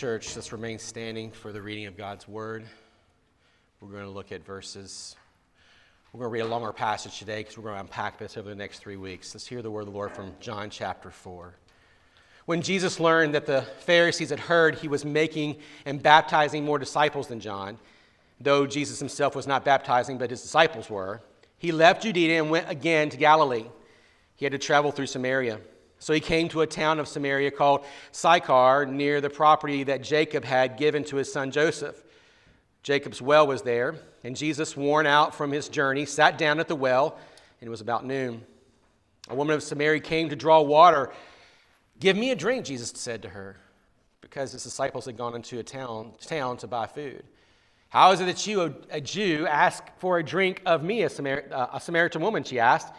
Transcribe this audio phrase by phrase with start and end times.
[0.00, 2.64] church, let's remain standing for the reading of God's word.
[3.82, 5.14] We're going to look at verses.
[6.10, 8.48] We're going to read a longer passage today because we're going to unpack this over
[8.48, 9.34] the next three weeks.
[9.34, 11.54] Let's hear the word of the Lord from John chapter 4.
[12.46, 17.28] When Jesus learned that the Pharisees had heard he was making and baptizing more disciples
[17.28, 17.76] than John,
[18.40, 21.20] though Jesus himself was not baptizing, but his disciples were,
[21.58, 23.66] he left Judea and went again to Galilee.
[24.36, 25.60] He had to travel through Samaria.
[26.00, 30.44] So he came to a town of Samaria called Sychar, near the property that Jacob
[30.44, 32.02] had given to his son Joseph.
[32.82, 36.74] Jacob's well was there, and Jesus, worn out from his journey, sat down at the
[36.74, 37.18] well,
[37.60, 38.42] and it was about noon.
[39.28, 41.12] A woman of Samaria came to draw water.
[41.98, 43.58] Give me a drink, Jesus said to her,
[44.22, 47.22] because his disciples had gone into a town, town to buy food.
[47.90, 51.44] How is it that you, a Jew, ask for a drink of me, a, Samar-
[51.52, 52.42] uh, a Samaritan woman?
[52.42, 52.94] She asked.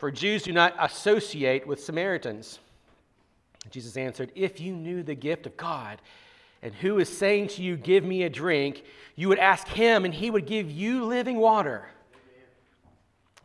[0.00, 2.58] For Jews do not associate with Samaritans.
[3.70, 6.00] Jesus answered, If you knew the gift of God
[6.62, 8.82] and who is saying to you, Give me a drink,
[9.14, 11.86] you would ask him, and he would give you living water.
[12.14, 12.46] Amen.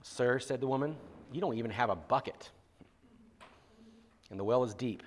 [0.01, 0.95] Sir, said the woman,
[1.33, 2.49] you don't even have a bucket,
[4.29, 5.03] and the well is deep.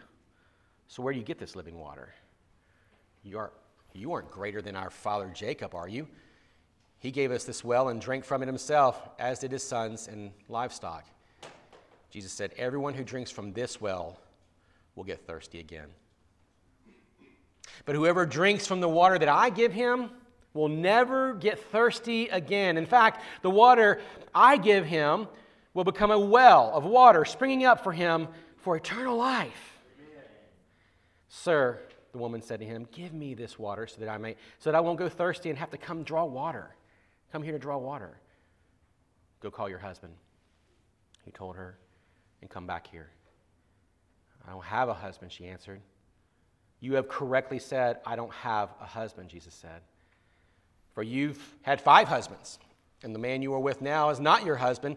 [0.87, 2.13] So where do you get this living water?
[3.23, 3.53] You, are,
[3.95, 6.09] you aren't greater than our father Jacob, are you?
[6.99, 10.31] He gave us this well and drank from it himself, as did his sons and
[10.51, 11.07] livestock.
[12.11, 14.19] Jesus said, Everyone who drinks from this well
[14.95, 15.89] will get thirsty again.
[17.85, 20.11] But whoever drinks from the water that I give him
[20.55, 22.77] will never get thirsty again.
[22.77, 24.01] In fact, the water
[24.35, 25.29] I give him
[25.75, 29.79] will become a well of water springing up for him for eternal life.
[29.99, 30.25] Amen.
[31.29, 31.79] Sir,
[32.13, 34.77] the woman said to him, Give me this water so that I may so that
[34.77, 36.75] I won't go thirsty and have to come draw water.
[37.31, 38.19] Come here to draw water.
[39.41, 40.15] Go call your husband.
[41.25, 41.79] He told her,
[42.41, 43.11] and come back here.
[44.47, 45.81] I don't have a husband, she answered.
[46.81, 49.83] You have correctly said, I don't have a husband, Jesus said.
[50.95, 52.59] For you've had five husbands,
[53.03, 54.97] and the man you are with now is not your husband.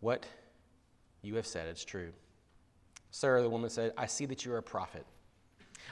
[0.00, 0.26] What
[1.22, 2.12] you have said is true.
[3.10, 5.06] Sir, the woman said, I see that you are a prophet.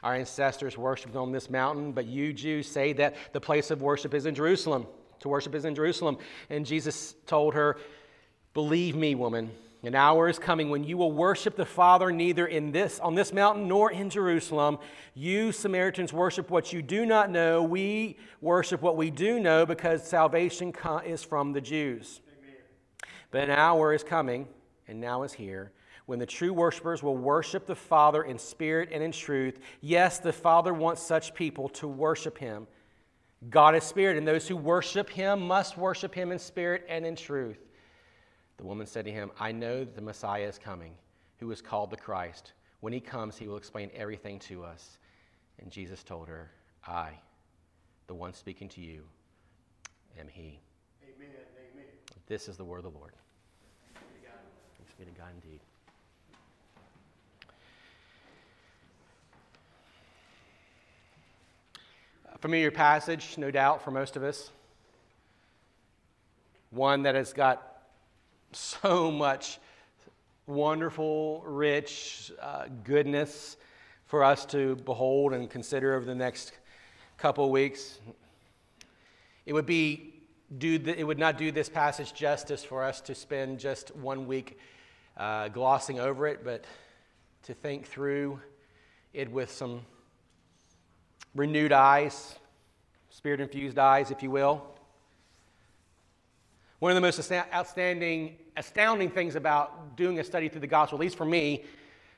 [0.03, 4.13] Our ancestors worshiped on this mountain, but you Jews say that the place of worship
[4.15, 4.87] is in Jerusalem.
[5.21, 6.19] To worship is in Jerusalem.
[6.51, 7.79] And Jesus told her,
[8.53, 9.51] Believe me, woman.
[9.87, 13.35] An hour is coming when you will worship the Father neither in this on this
[13.35, 14.79] mountain nor in Jerusalem.
[15.13, 17.63] You Samaritans worship what you do not know.
[17.63, 20.73] We worship what we do know because salvation
[21.05, 22.23] is from the Jews.
[22.39, 22.57] Amen.
[23.31, 24.49] But an hour is coming,
[24.89, 25.71] and now is here,
[26.07, 29.59] when the true worshipers will worship the Father in spirit and in truth.
[29.83, 32.67] Yes, the Father wants such people to worship him.
[33.51, 37.17] God is spirit, and those who worship him must worship him in spirit and in
[37.17, 37.59] truth.
[38.57, 40.95] The woman said to him, I know that the Messiah is coming,
[41.39, 42.53] who is called the Christ.
[42.81, 44.99] When he comes, he will explain everything to us.
[45.61, 46.51] And Jesus told her,
[46.87, 47.11] I,
[48.07, 49.03] the one speaking to you,
[50.19, 50.61] am he.
[51.03, 51.29] Amen.
[51.73, 51.87] Amen.
[52.27, 53.13] This is the word of the Lord.
[54.79, 55.61] Thanks be to God indeed.
[62.33, 64.51] A familiar passage, no doubt, for most of us.
[66.71, 67.74] One that has got
[68.55, 69.59] so much
[70.47, 73.57] wonderful, rich uh, goodness
[74.07, 76.53] for us to behold and consider over the next
[77.17, 77.99] couple weeks.
[79.47, 80.15] It would be
[80.59, 84.27] do the, it would not do this passage justice for us to spend just one
[84.27, 84.59] week
[85.17, 86.65] uh, glossing over it, but
[87.45, 88.41] to think through
[89.13, 89.83] it with some
[91.35, 92.37] renewed eyes,
[93.11, 94.74] spirit infused eyes, if you will.
[96.81, 101.01] One of the most outstanding, astounding things about doing a study through the gospel, at
[101.01, 101.65] least for me,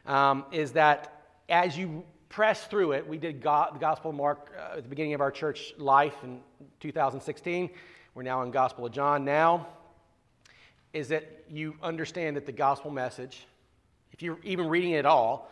[0.06, 4.78] um, is that as you press through it, we did the Gospel of Mark uh,
[4.78, 6.40] at the beginning of our church life in
[6.80, 7.70] 2016.
[8.14, 9.66] We're now in Gospel of John now.
[10.92, 13.46] Is that you understand that the gospel message,
[14.12, 15.50] if you're even reading it at all,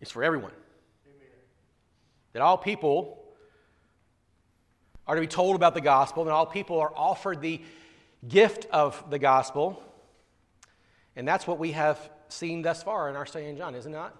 [0.00, 0.52] is for everyone.
[1.06, 1.28] Amen.
[2.32, 3.22] That all people
[5.06, 7.60] are to be told about the gospel, and all people are offered the
[8.28, 9.82] gift of the gospel.
[11.16, 13.90] And that's what we have seen thus far in our study in John, is it
[13.90, 14.16] not?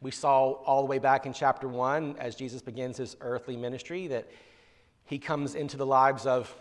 [0.00, 4.06] We saw all the way back in chapter 1 as Jesus begins his earthly ministry
[4.08, 4.30] that
[5.04, 6.54] he comes into the lives of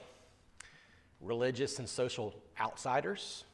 [1.22, 3.46] religious and social outsiders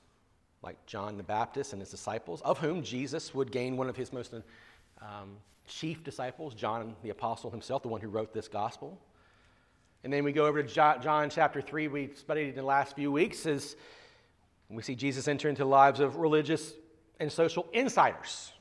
[0.63, 4.11] like John the Baptist and his disciples, of whom Jesus would gain one of his
[4.11, 4.33] most
[4.99, 5.37] um,
[5.67, 8.99] chief disciples, John the Apostle himself, the one who wrote this gospel.
[10.05, 13.11] And then we go over to John chapter 3, we studied in the last few
[13.11, 13.75] weeks, is
[14.69, 16.73] we see Jesus enter into the lives of religious
[17.19, 18.53] and social insiders,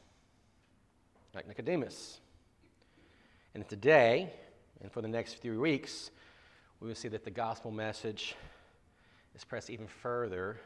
[1.34, 2.20] like Nicodemus.
[3.54, 4.32] And today,
[4.80, 6.10] and for the next few weeks,
[6.80, 8.36] we will see that the gospel message
[9.36, 10.56] is pressed even further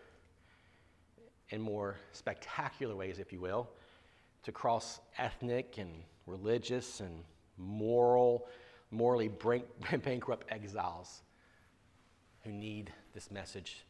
[1.49, 3.69] in more spectacular ways, if you will,
[4.45, 5.91] to cross ethnic and
[6.27, 7.25] religious and
[7.57, 8.47] moral,
[8.90, 9.29] morally
[10.05, 11.23] bankrupt exiles
[12.44, 13.85] who need this message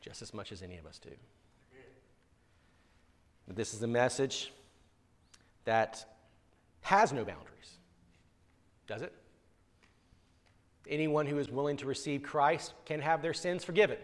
[0.00, 1.10] just as much as any of us do.
[3.46, 4.52] But this is a message
[5.64, 6.04] that
[6.82, 7.78] has no boundaries,
[8.86, 9.12] does it?
[10.88, 13.96] Anyone who is willing to receive Christ can have their sins forgiven.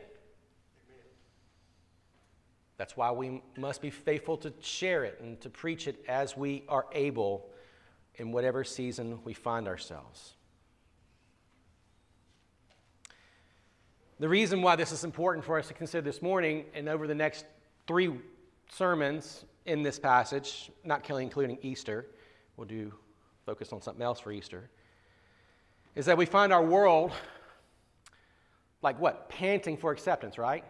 [2.79, 6.65] That's why we must be faithful to share it and to preach it as we
[6.67, 7.50] are able
[8.21, 10.35] in whatever season we find ourselves.
[14.19, 17.15] The reason why this is important for us to consider this morning and over the
[17.15, 17.47] next
[17.87, 18.13] three
[18.71, 22.09] sermons in this passage, not including Easter,
[22.59, 22.93] we'll do
[23.47, 24.69] focus on something else for Easter,
[25.95, 27.13] is that we find our world
[28.83, 29.31] like what?
[29.31, 30.65] Panting for acceptance, right?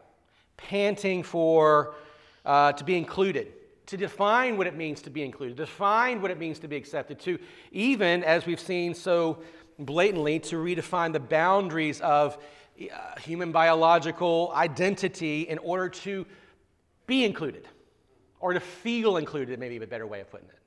[0.57, 1.97] Panting for
[2.45, 3.53] uh, to be included,
[3.91, 6.77] to define what it means to be included, to define what it means to be
[6.77, 7.41] accepted, to
[7.73, 9.41] even, as we've seen so
[9.81, 12.39] blatantly, to redefine the boundaries of
[12.81, 16.25] uh, human biological identity in order to
[17.09, 17.67] be included
[18.39, 20.59] or to feel included, maybe a better way of putting it.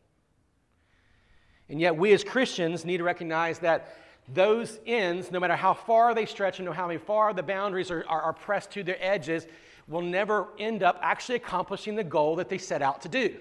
[1.70, 3.96] And yet, we as Christians need to recognize that
[4.34, 8.04] those ends, no matter how far they stretch and no how far the boundaries are,
[8.10, 9.48] are, are pressed to their edges,
[9.88, 13.36] will never end up actually accomplishing the goal that they set out to do.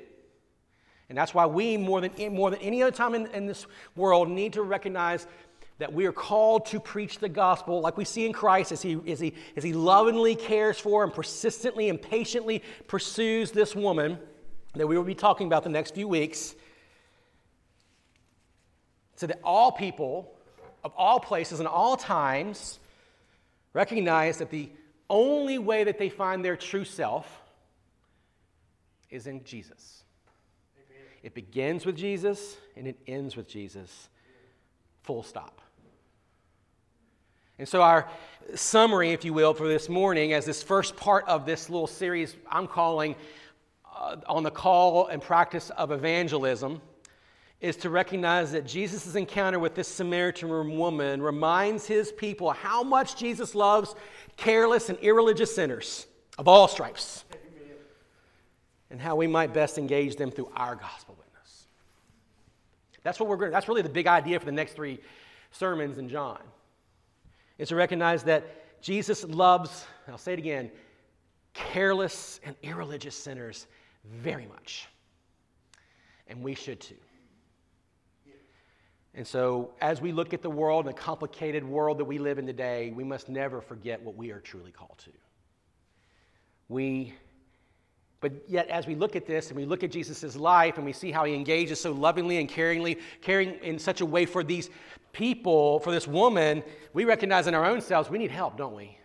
[1.09, 3.67] And that's why we, more than, more than any other time in, in this
[3.97, 5.27] world, need to recognize
[5.79, 8.99] that we are called to preach the gospel like we see in Christ as he,
[9.11, 14.19] as he, as he lovingly cares for and persistently and patiently pursues this woman
[14.75, 16.55] that we will be talking about the next few weeks,
[19.17, 20.33] so that all people
[20.83, 22.79] of all places and all times
[23.73, 24.71] recognize that the
[25.13, 27.27] only way that they find their true self
[29.11, 30.03] is in Jesus.
[30.77, 31.07] Amen.
[31.23, 34.09] It begins with Jesus and it ends with Jesus.
[35.03, 35.61] Full stop.
[37.59, 38.09] And so, our
[38.55, 42.35] summary, if you will, for this morning, as this first part of this little series
[42.51, 43.15] I'm calling
[43.95, 46.81] uh, on the call and practice of evangelism,
[47.63, 53.17] is to recognize that Jesus' encounter with this Samaritan woman reminds his people how much
[53.17, 53.95] Jesus loves
[54.37, 56.07] careless and irreligious sinners
[56.39, 57.25] of all stripes
[58.91, 61.67] and how we might best engage them through our gospel witness.
[63.03, 65.01] That's what we're going that's really the big idea for the next three
[65.51, 66.41] sermons in John
[67.59, 70.71] is to recognize that Jesus loves, I'll say it again,
[71.55, 73.67] careless and irreligious sinners
[74.05, 74.89] very much.
[76.27, 76.97] And we should too.
[79.15, 82.39] And so, as we look at the world and the complicated world that we live
[82.39, 85.11] in today, we must never forget what we are truly called to.
[86.69, 87.13] We,
[88.21, 90.95] but yet, as we look at this and we look at Jesus' life and we
[90.95, 94.71] see how he engages so lovingly and caringly, caring in such a way for these
[95.13, 96.63] people, for this woman,
[96.95, 98.97] we recognize in our own selves we need help, don't we?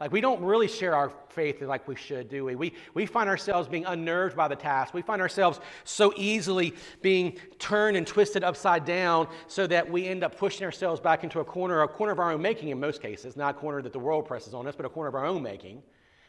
[0.00, 2.56] Like, we don't really share our faith like we should, do we?
[2.56, 2.74] we?
[2.94, 4.92] We find ourselves being unnerved by the task.
[4.92, 10.24] We find ourselves so easily being turned and twisted upside down so that we end
[10.24, 13.00] up pushing ourselves back into a corner, a corner of our own making in most
[13.00, 15.24] cases, not a corner that the world presses on us, but a corner of our
[15.24, 15.80] own making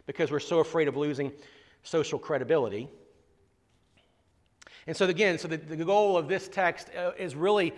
[0.05, 1.31] because we're so afraid of losing
[1.81, 2.87] social credibility.
[4.87, 7.73] And so, again, so the, the goal of this text uh, is really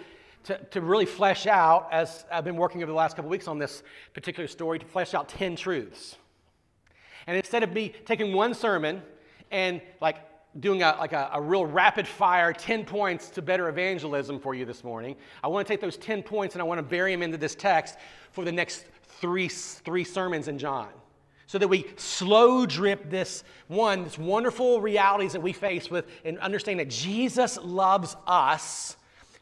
[0.46, 3.60] to, to really flesh out, as I've been working over the last couple weeks on
[3.60, 6.16] this particular story, to flesh out 10 truths.
[7.28, 9.02] And instead of me taking one sermon
[9.52, 10.18] and like
[10.60, 14.66] doing a, like a, a, real rapid fire 10 points to better evangelism for you
[14.66, 17.22] this morning, I want to take those 10 points and I want to bury them
[17.22, 17.98] into this text
[18.32, 18.86] for the next
[19.20, 20.90] three, three sermons in John.
[21.48, 26.38] So that we slow drip this one, this wonderful realities that we face with, and
[26.40, 28.98] understand that Jesus loves us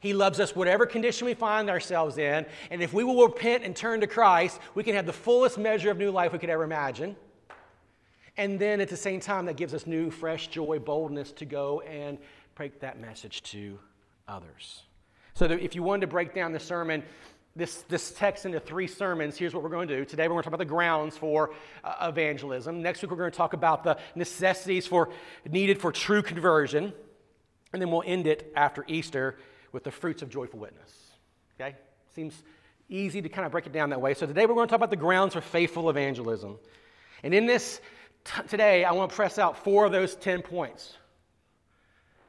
[0.05, 2.45] he loves us whatever condition we find ourselves in.
[2.69, 5.91] And if we will repent and turn to Christ, we can have the fullest measure
[5.91, 7.15] of new life we could ever imagine.
[8.37, 11.81] And then at the same time, that gives us new, fresh joy, boldness to go
[11.81, 12.17] and
[12.53, 13.79] break that message to
[14.27, 14.83] others.
[15.33, 17.03] So if you wanted to break down the sermon,
[17.55, 19.37] this, this text into three sermons.
[19.37, 20.03] Here's what we're going to do.
[20.03, 21.53] Today, we're going to talk about the grounds for
[21.85, 22.81] uh, evangelism.
[22.81, 25.09] Next week, we're going to talk about the necessities for,
[25.49, 26.91] needed for true conversion.
[27.71, 29.37] And then we'll end it after Easter
[29.75, 30.89] with the fruits of joyful witness.
[31.59, 31.75] Okay?
[32.15, 32.41] Seems
[32.87, 34.13] easy to kind of break it down that way.
[34.13, 36.57] So today we're going to talk about the grounds for faithful evangelism.
[37.23, 37.81] And in this
[38.23, 40.95] t- today, I want to press out four of those 10 points.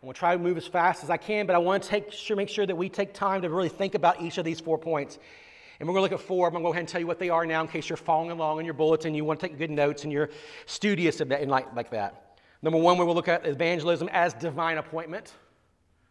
[0.02, 1.88] I'm going to try to move as fast as I can, but I want to
[1.88, 4.58] take, sure, make sure that we take time to really think about each of these
[4.58, 5.16] four points.
[5.78, 6.48] And we're going to look at four.
[6.48, 7.96] I'm going to go ahead and tell you what they are now in case you're
[7.96, 9.14] following along in your bulletin.
[9.14, 10.30] You want to take good notes and you're
[10.66, 12.38] studious and like, like that.
[12.60, 15.32] Number one, we will look at evangelism as divine appointment.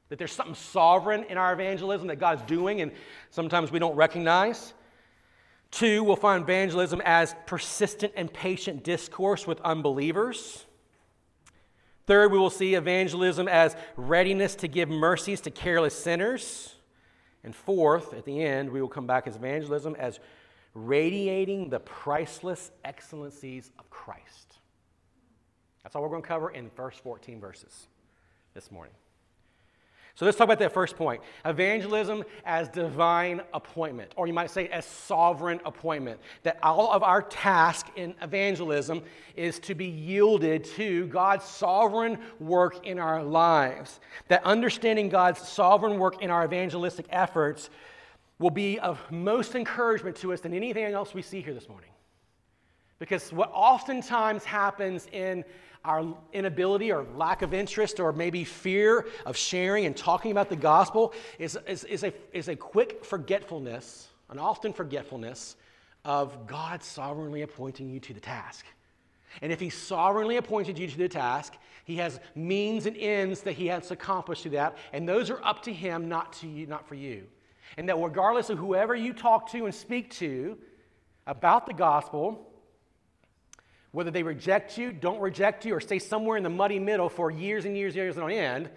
[0.09, 2.91] That there's something sovereign in our evangelism that God's doing, and
[3.31, 4.74] sometimes we don't recognize.
[5.71, 10.65] Two, we'll find evangelism as persistent and patient discourse with unbelievers.
[12.05, 16.75] Third, we will see evangelism as readiness to give mercies to careless sinners.
[17.43, 20.19] And fourth, at the end, we will come back as evangelism as
[20.74, 24.59] radiating the priceless excellencies of Christ.
[25.83, 27.88] That's all we're going to cover in first 14 verses
[28.53, 28.93] this morning.
[30.15, 34.69] So let's talk about that first point evangelism as divine appointment, or you might say
[34.69, 36.22] as sovereign appointment.
[36.43, 39.03] That all of our task in evangelism
[39.36, 44.00] is to be yielded to God's sovereign work in our lives.
[44.29, 47.69] That understanding God's sovereign work in our evangelistic efforts
[48.39, 51.89] will be of most encouragement to us than anything else we see here this morning.
[52.99, 55.43] Because what oftentimes happens in
[55.83, 60.55] our inability or lack of interest or maybe fear of sharing and talking about the
[60.55, 65.55] gospel is, is, is, a, is a quick forgetfulness, an often forgetfulness
[66.03, 68.65] of God sovereignly appointing you to the task.
[69.41, 73.53] And if He sovereignly appointed you to the task, He has means and ends that
[73.53, 76.87] He has accomplished through that, and those are up to Him, not to you, not
[76.87, 77.23] for you.
[77.77, 80.57] And that regardless of whoever you talk to and speak to
[81.27, 82.47] about the gospel,
[83.95, 87.31] whether they reject you, don't reject you, or stay somewhere in the muddy middle for
[87.31, 88.69] years and years and years on end,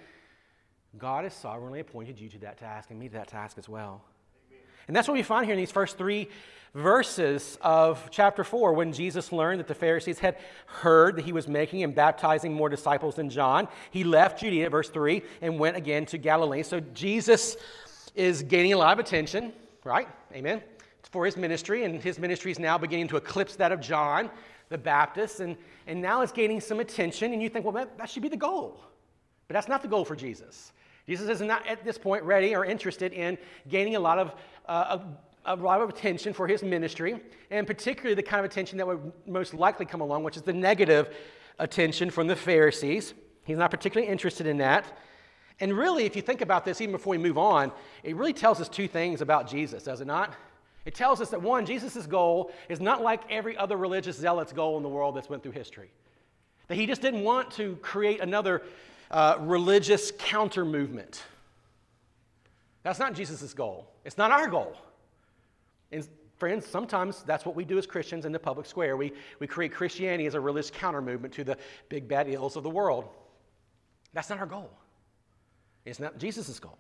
[0.97, 4.05] God has sovereignly appointed you to that task and me to that task as well.
[4.49, 4.63] Amen.
[4.87, 6.29] And that's what we find here in these first three
[6.73, 11.49] verses of chapter 4 when Jesus learned that the Pharisees had heard that he was
[11.49, 13.67] making and baptizing more disciples than John.
[13.91, 16.63] He left Judea, verse 3, and went again to Galilee.
[16.63, 17.57] So Jesus
[18.15, 20.07] is gaining a lot of attention, right?
[20.33, 20.63] Amen.
[21.11, 24.31] For his ministry, and his ministry is now beginning to eclipse that of John
[24.69, 25.57] the Baptists, and,
[25.87, 28.37] and now it's gaining some attention, and you think, well, that, that should be the
[28.37, 28.81] goal.
[29.47, 30.73] But that's not the goal for Jesus.
[31.07, 34.35] Jesus is not at this point ready or interested in gaining a lot of,
[34.67, 34.99] uh,
[35.47, 37.19] a, a lot of attention for his ministry,
[37.51, 40.53] and particularly the kind of attention that would most likely come along, which is the
[40.53, 41.17] negative
[41.59, 43.15] attention from the Pharisees.
[43.45, 44.99] He's not particularly interested in that.
[45.61, 47.73] And really, if you think about this, even before we move on,
[48.03, 50.35] it really tells us two things about Jesus, does it not?
[50.89, 54.79] It tells us that one, Jesus' goal is not like every other religious zealot's goal
[54.79, 55.91] in the world that's went through history.
[56.69, 58.63] That he just didn't want to create another
[59.11, 61.23] uh, religious counter movement.
[62.85, 63.87] That's not Jesus' goal.
[64.07, 64.75] It's not our goal.
[65.93, 68.97] And friends, sometimes that's what we do as Christians in the public square.
[68.97, 71.59] We, we create Christianity as a religious counter movement to the
[71.91, 73.05] big bad ills of the world.
[74.15, 74.71] That's not our goal.
[75.85, 76.79] It's not Jesus' goal.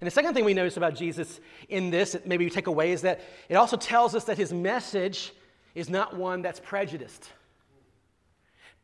[0.00, 3.02] And the second thing we notice about Jesus in this, maybe we take away, is
[3.02, 5.32] that it also tells us that his message
[5.74, 7.30] is not one that's prejudiced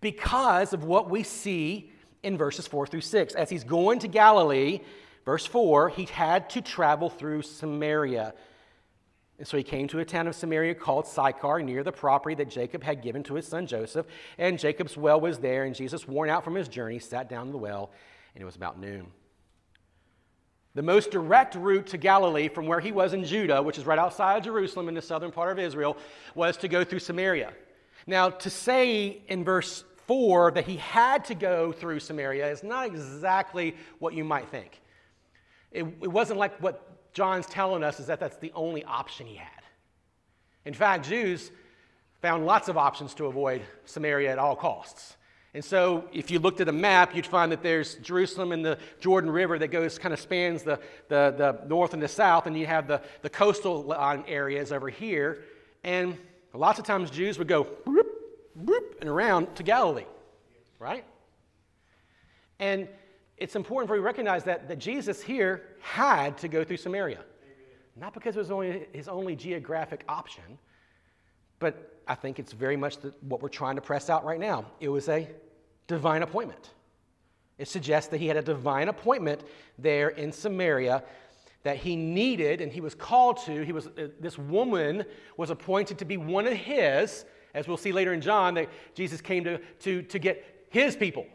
[0.00, 1.90] because of what we see
[2.22, 3.34] in verses 4 through 6.
[3.34, 4.80] As he's going to Galilee,
[5.24, 8.34] verse 4, he had to travel through Samaria.
[9.38, 12.48] And so he came to a town of Samaria called Sychar, near the property that
[12.48, 14.06] Jacob had given to his son Joseph.
[14.38, 17.52] And Jacob's well was there, and Jesus, worn out from his journey, sat down in
[17.52, 17.90] the well,
[18.34, 19.06] and it was about noon.
[20.74, 23.98] The most direct route to Galilee from where he was in Judah, which is right
[23.98, 25.96] outside of Jerusalem in the southern part of Israel,
[26.34, 27.52] was to go through Samaria.
[28.06, 32.86] Now, to say in verse 4 that he had to go through Samaria is not
[32.86, 34.80] exactly what you might think.
[35.70, 39.36] It, it wasn't like what John's telling us is that that's the only option he
[39.36, 39.48] had.
[40.64, 41.50] In fact, Jews
[42.20, 45.16] found lots of options to avoid Samaria at all costs.
[45.54, 48.78] And so, if you looked at a map, you'd find that there's Jerusalem and the
[49.00, 52.58] Jordan River that goes kind of spans the, the, the north and the south, and
[52.58, 53.94] you have the, the coastal
[54.26, 55.44] areas over here.
[55.84, 56.16] And
[56.54, 58.06] lots of times Jews would go whoop,
[58.54, 60.06] whoop, and around to Galilee,
[60.78, 61.04] right?
[62.58, 62.88] And
[63.36, 67.24] it's important for you to recognize that, that Jesus here had to go through Samaria.
[67.96, 70.58] Not because it was only his only geographic option,
[71.62, 74.66] but I think it's very much the, what we're trying to press out right now.
[74.80, 75.28] It was a
[75.86, 76.70] divine appointment.
[77.58, 79.42] It suggests that he had a divine appointment
[79.78, 81.02] there in Samaria
[81.62, 83.64] that he needed and he was called to.
[83.64, 85.04] He was, uh, this woman
[85.36, 89.20] was appointed to be one of his, as we'll see later in John, that Jesus
[89.20, 91.26] came to, to, to get his people.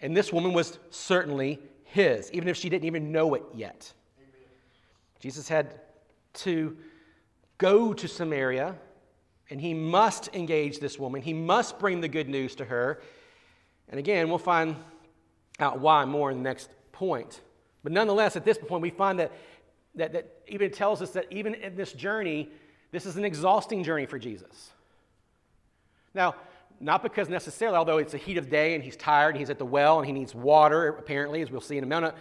[0.00, 3.92] And this woman was certainly his, even if she didn't even know it yet.
[4.18, 4.48] Amen.
[5.20, 5.80] Jesus had
[6.34, 6.76] to
[7.58, 8.76] go to Samaria
[9.50, 11.22] and he must engage this woman.
[11.22, 13.00] He must bring the good news to her.
[13.88, 14.76] And again, we'll find
[15.58, 17.40] out why more in the next point.
[17.82, 19.32] But nonetheless, at this point, we find that,
[19.94, 22.50] that, that even tells us that even in this journey,
[22.90, 24.70] this is an exhausting journey for Jesus.
[26.14, 26.34] Now,
[26.80, 29.58] not because necessarily, although it's a heat of day and he's tired and he's at
[29.58, 32.14] the well and he needs water, apparently, as we'll see in a minute,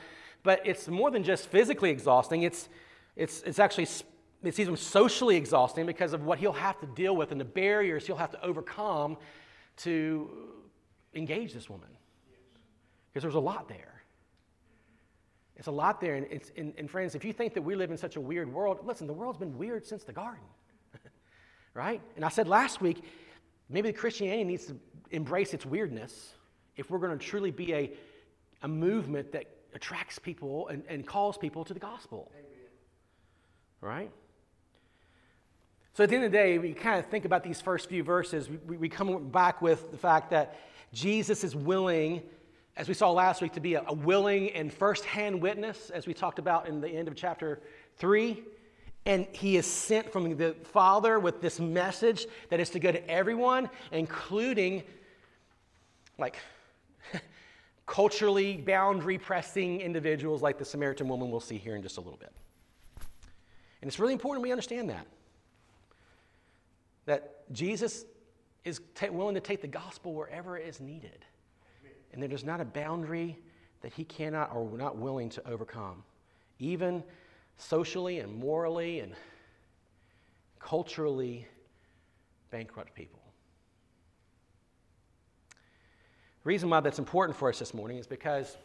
[0.44, 2.44] but it's more than just physically exhausting.
[2.44, 2.70] It's,
[3.16, 3.88] it's, it's actually
[4.48, 8.08] it's even socially exhausting because of what he'll have to deal with and the barriers
[8.08, 9.18] he'll have to overcome
[9.78, 10.30] to
[11.14, 11.90] engage this woman.
[13.12, 14.04] Because there's a lot there.
[15.56, 16.16] It's a lot there.
[16.16, 18.52] And, it's, and, and friends, if you think that we live in such a weird
[18.52, 20.46] world, listen, the world's been weird since the garden.
[21.74, 22.02] right?
[22.16, 23.04] And I said last week,
[23.70, 26.34] maybe the Christianity needs to embrace its weirdness
[26.76, 27.92] if we're going to truly be a,
[28.62, 32.32] a movement that attracts people and, and calls people to the gospel.
[32.34, 32.46] Amen.
[33.82, 34.12] Right?
[35.98, 38.04] So at the end of the day, we kind of think about these first few
[38.04, 38.48] verses.
[38.68, 40.60] We, we come back with the fact that
[40.94, 42.22] Jesus is willing,
[42.76, 46.14] as we saw last week, to be a, a willing and firsthand witness, as we
[46.14, 47.62] talked about in the end of chapter
[47.96, 48.44] 3.
[49.08, 53.10] And he is sent from the Father with this message that is to go to
[53.10, 54.84] everyone, including
[56.20, 56.38] like
[57.88, 62.20] culturally boundary pressing individuals like the Samaritan woman we'll see here in just a little
[62.20, 62.34] bit.
[63.82, 65.08] And it's really important we understand that
[67.08, 68.06] that Jesus
[68.64, 71.26] is t- willing to take the gospel wherever it is needed.
[72.14, 73.40] And there's not a boundary
[73.82, 76.04] that he cannot or not willing to overcome,
[76.60, 77.04] even
[77.58, 79.14] socially and morally and
[80.60, 81.48] culturally
[82.52, 83.22] bankrupt people.
[86.44, 88.58] The reason why that's important for us this morning is because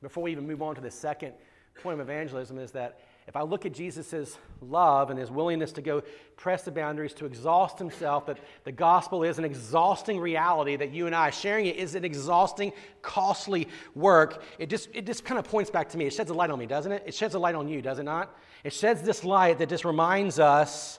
[0.00, 1.34] before we even move on to the second
[1.82, 5.82] point of evangelism is that if I look at Jesus' love and his willingness to
[5.82, 6.02] go
[6.36, 11.06] press the boundaries, to exhaust himself, that the gospel is an exhausting reality, that you
[11.06, 15.44] and I sharing it is an exhausting, costly work, it just, it just kind of
[15.44, 16.06] points back to me.
[16.06, 17.04] It sheds a light on me, doesn't it?
[17.06, 18.36] It sheds a light on you, does it not?
[18.64, 20.98] It sheds this light that just reminds us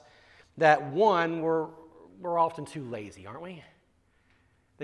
[0.56, 1.66] that one, we're,
[2.20, 3.62] we're often too lazy, aren't we?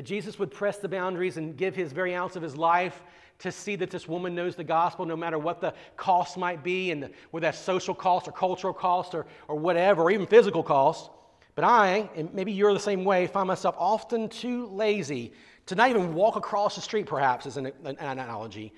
[0.01, 3.03] That Jesus would press the boundaries and give his very ounce of his life
[3.41, 6.91] to see that this woman knows the gospel no matter what the cost might be,
[6.91, 10.63] and the, whether that's social cost or cultural cost or, or whatever, or even physical
[10.63, 11.11] cost.
[11.55, 15.35] But I, and maybe you're the same way, find myself often too lazy
[15.67, 18.73] to not even walk across the street, perhaps, as an, an analogy,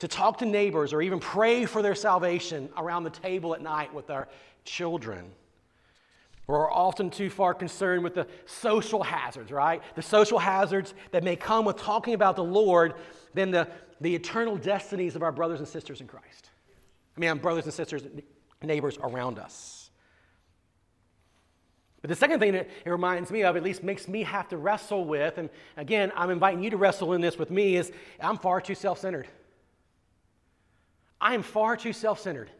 [0.00, 3.94] to talk to neighbors or even pray for their salvation around the table at night
[3.94, 4.26] with our
[4.64, 5.30] children.
[6.46, 9.82] We're often too far concerned with the social hazards, right?
[9.94, 12.94] The social hazards that may come with talking about the Lord
[13.32, 13.68] than the,
[14.00, 16.50] the eternal destinies of our brothers and sisters in Christ.
[17.16, 18.02] I mean, brothers and sisters,
[18.62, 19.90] neighbors around us.
[22.02, 24.58] But the second thing that it reminds me of, at least makes me have to
[24.58, 28.36] wrestle with, and again, I'm inviting you to wrestle in this with me, is I'm
[28.36, 29.26] far too self centered.
[31.18, 32.50] I am far too self centered.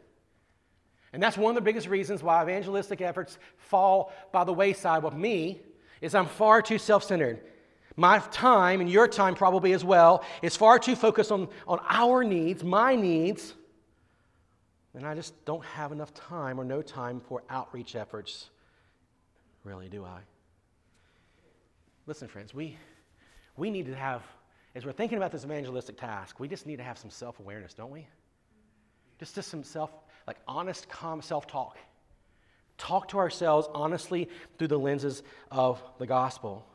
[1.15, 5.13] And that's one of the biggest reasons why evangelistic efforts fall by the wayside with
[5.13, 5.61] me
[6.01, 7.39] is I'm far too self-centered.
[7.95, 12.25] My time and your time probably as well is far too focused on, on our
[12.25, 13.53] needs, my needs,
[14.93, 18.49] and I just don't have enough time or no time for outreach efforts.
[19.63, 20.19] Really, do I?
[22.07, 22.75] Listen, friends, we,
[23.55, 24.21] we need to have,
[24.75, 27.73] as we're thinking about this evangelistic task, we just need to have some self awareness,
[27.73, 28.05] don't we?
[29.17, 29.91] Just, just some self
[30.27, 31.77] like honest, calm self talk.
[32.77, 36.65] Talk to ourselves honestly through the lenses of the gospel.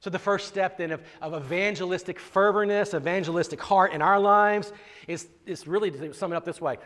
[0.00, 4.72] So, the first step then of, of evangelistic fervorness, evangelistic heart in our lives
[5.08, 6.76] is, is really to sum it up this way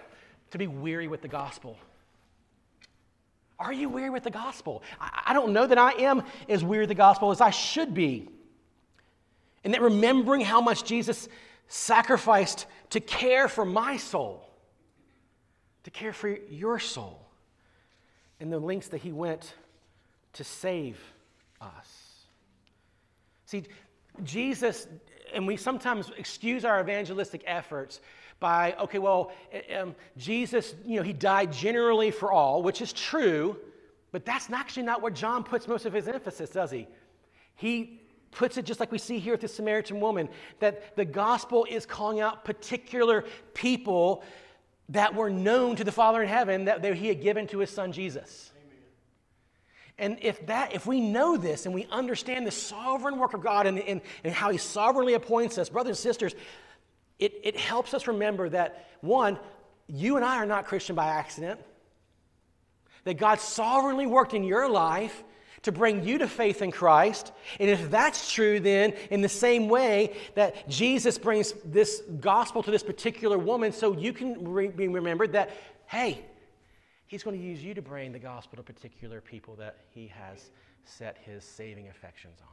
[0.52, 1.76] to be weary with the gospel.
[3.58, 4.82] Are you weary with the gospel?
[5.00, 7.92] I, I don't know that I am as weary with the gospel as I should
[7.92, 8.28] be.
[9.64, 11.28] And that remembering how much Jesus
[11.66, 14.47] sacrificed to care for my soul
[15.84, 17.20] to care for your soul
[18.40, 19.54] and the lengths that he went
[20.34, 20.98] to save
[21.60, 22.08] us.
[23.46, 23.64] See,
[24.24, 24.86] Jesus,
[25.32, 28.00] and we sometimes excuse our evangelistic efforts
[28.40, 29.32] by, okay, well,
[29.76, 33.56] um, Jesus, you know, he died generally for all, which is true,
[34.12, 36.86] but that's actually not where John puts most of his emphasis, does he?
[37.56, 40.28] He puts it just like we see here with the Samaritan woman,
[40.60, 44.22] that the gospel is calling out particular people
[44.90, 47.92] that were known to the Father in heaven that he had given to his son
[47.92, 48.50] Jesus.
[49.98, 53.66] And if that, if we know this and we understand the sovereign work of God
[53.66, 56.34] and, and, and how He sovereignly appoints us, brothers and sisters,
[57.18, 59.38] it, it helps us remember that one,
[59.88, 61.60] you and I are not Christian by accident.
[63.04, 65.24] That God sovereignly worked in your life
[65.62, 67.32] to bring you to faith in Christ.
[67.58, 72.70] And if that's true, then in the same way that Jesus brings this gospel to
[72.70, 75.50] this particular woman, so you can re- be remembered that,
[75.86, 76.24] hey,
[77.06, 80.50] he's going to use you to bring the gospel to particular people that he has
[80.84, 82.48] set his saving affections on.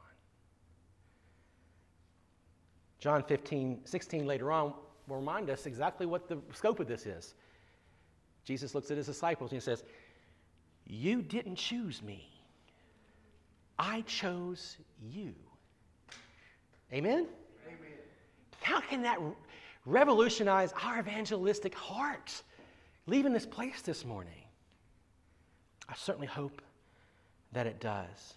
[3.00, 4.74] John 15, 16 later on
[5.08, 7.36] will remind us exactly what the scope of this is.
[8.46, 9.84] Jesus looks at his disciples and he says,
[10.86, 12.35] You didn't choose me
[13.78, 15.34] I chose you.
[16.94, 17.28] Amen?
[17.68, 17.78] Amen.
[18.62, 19.20] How can that
[19.86, 22.44] revolutionize our evangelistic hearts
[23.06, 24.34] leaving this place this morning?
[25.90, 26.62] I certainly hope
[27.52, 28.36] that it does.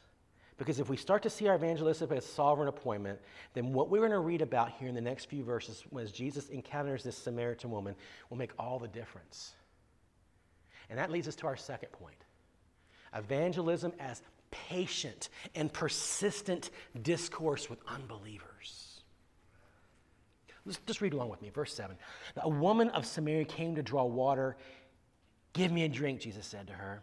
[0.58, 3.20] Because if we start to see our evangelism as sovereign appointment,
[3.54, 6.48] then what we're going to read about here in the next few verses, as Jesus
[6.48, 7.94] encounters this Samaritan woman,
[8.28, 9.52] will make all the difference.
[10.90, 12.16] And that leads us to our second point
[13.14, 16.70] evangelism as patient and persistent
[17.02, 19.02] discourse with unbelievers.
[20.64, 21.50] Let's just read along with me.
[21.50, 21.96] Verse 7.
[22.42, 24.56] A woman of Samaria came to draw water.
[25.54, 27.00] Give me a drink, Jesus said to her,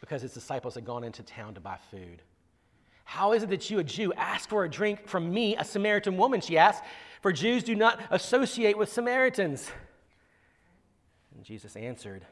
[0.00, 2.22] because his disciples had gone into town to buy food.
[3.04, 6.16] How is it that you, a Jew, ask for a drink from me, a Samaritan
[6.16, 6.40] woman?
[6.40, 6.84] She asked,
[7.20, 9.70] for Jews do not associate with Samaritans.
[11.34, 12.24] And Jesus answered,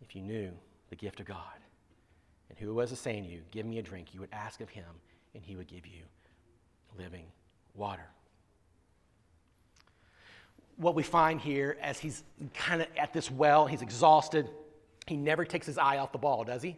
[0.00, 0.50] If you knew
[0.90, 1.58] the gift of God
[2.56, 4.84] and who was saying to you, Give me a drink, you would ask of him,
[5.34, 6.02] and he would give you
[6.98, 7.24] living
[7.74, 8.06] water.
[10.76, 14.48] What we find here as he's kind of at this well, he's exhausted.
[15.06, 16.76] He never takes his eye off the ball, does he?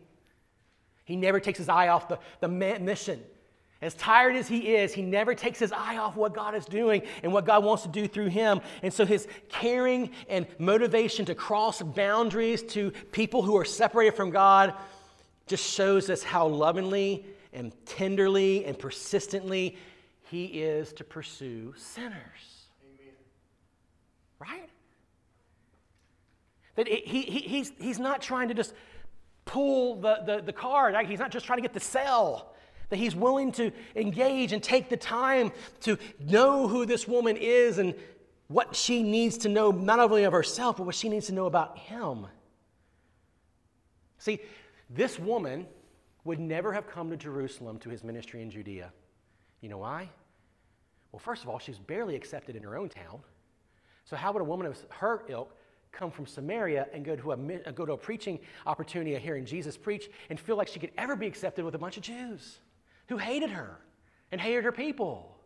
[1.05, 3.23] He never takes his eye off the, the mission.
[3.83, 7.03] As tired as he is, he never takes his eye off what God is doing
[7.23, 8.61] and what God wants to do through him.
[8.83, 14.31] And so his caring and motivation to cross boundaries to people who are separated from
[14.31, 14.75] God
[15.47, 19.77] just shows us how lovingly and tenderly and persistently
[20.31, 22.67] he is to pursue sinners.
[22.85, 23.15] Amen.
[24.39, 24.69] Right?
[26.75, 28.75] That he, he, he's, he's not trying to just
[29.45, 31.09] pull the, the, the card, right?
[31.09, 32.53] he's not just trying to get the sell.
[32.91, 37.79] That he's willing to engage and take the time to know who this woman is
[37.79, 37.95] and
[38.49, 41.47] what she needs to know, not only of herself, but what she needs to know
[41.47, 42.27] about him.
[44.19, 44.41] See,
[44.90, 45.66] this woman
[46.25, 48.92] would never have come to Jerusalem to his ministry in Judea.
[49.61, 50.11] You know why?
[51.12, 53.20] Well, first of all, she's barely accepted in her own town.
[54.05, 55.57] So, how would a woman of her ilk
[55.92, 57.37] come from Samaria and go to a,
[57.72, 61.27] go to a preaching opportunity hearing Jesus preach and feel like she could ever be
[61.27, 62.59] accepted with a bunch of Jews
[63.09, 63.81] who hated her
[64.31, 65.37] and hated her people?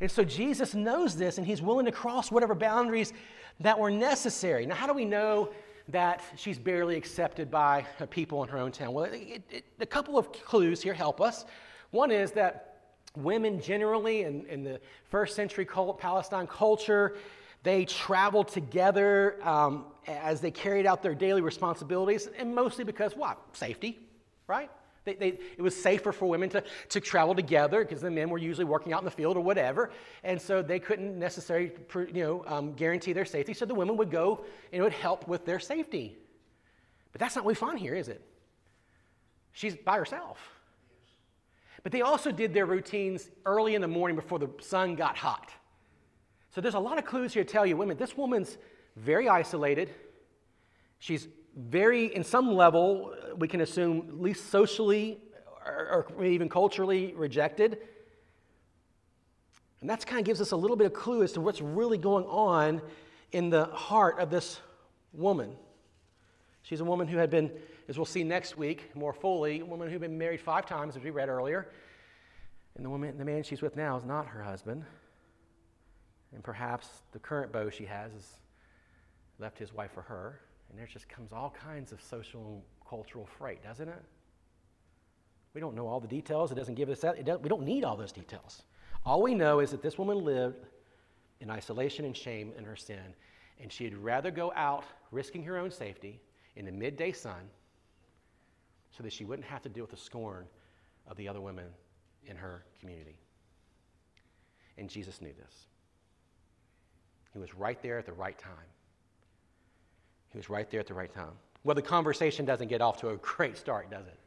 [0.00, 3.12] And so Jesus knows this and he's willing to cross whatever boundaries
[3.60, 4.66] that were necessary.
[4.66, 5.50] Now, how do we know
[5.88, 8.92] that she's barely accepted by people in her own town?
[8.92, 11.44] Well, it, it, a couple of clues here help us.
[11.90, 12.68] One is that
[13.16, 17.16] women generally in, in the first century Palestine culture,
[17.62, 23.38] they traveled together um, as they carried out their daily responsibilities, and mostly because what?
[23.52, 24.00] Safety,
[24.46, 24.70] right?
[25.04, 28.38] They, they, it was safer for women to, to travel together because the men were
[28.38, 29.90] usually working out in the field or whatever.
[30.22, 31.72] And so they couldn't necessarily
[32.12, 33.52] you know, um, guarantee their safety.
[33.52, 36.16] So the women would go and it would help with their safety.
[37.10, 38.22] But that's not what we find here, is it?
[39.52, 40.38] She's by herself.
[41.82, 45.50] But they also did their routines early in the morning before the sun got hot.
[46.54, 48.56] So there's a lot of clues here to tell you, women, this woman's
[48.96, 49.90] very isolated.
[50.98, 55.18] She's very, in some level, we can assume, at least socially
[55.66, 57.78] or, or even culturally rejected.
[59.80, 61.98] And that kind of gives us a little bit of clue as to what's really
[61.98, 62.80] going on
[63.32, 64.60] in the heart of this
[65.12, 65.56] woman.
[66.62, 67.50] She's a woman who had been,
[67.88, 70.96] as we'll see next week more fully, a woman who had been married five times,
[70.96, 71.68] as we read earlier.
[72.76, 74.84] And the, woman, the man she's with now is not her husband.
[76.32, 78.26] And perhaps the current beau she has has
[79.38, 80.40] left his wife for her.
[80.72, 84.02] And there just comes all kinds of social and cultural freight, doesn't it?
[85.52, 86.50] We don't know all the details.
[86.50, 87.42] It doesn't give us that.
[87.42, 88.62] we don't need all those details.
[89.04, 90.64] All we know is that this woman lived
[91.40, 93.14] in isolation and shame in her sin,
[93.60, 96.20] and she'd rather go out risking her own safety
[96.56, 97.50] in the midday sun
[98.96, 100.46] so that she wouldn't have to deal with the scorn
[101.06, 101.66] of the other women
[102.26, 103.18] in her community.
[104.78, 105.66] And Jesus knew this.
[107.34, 108.52] He was right there at the right time.
[110.32, 111.32] He was right there at the right time.
[111.64, 114.18] Well, the conversation doesn't get off to a great start, does it?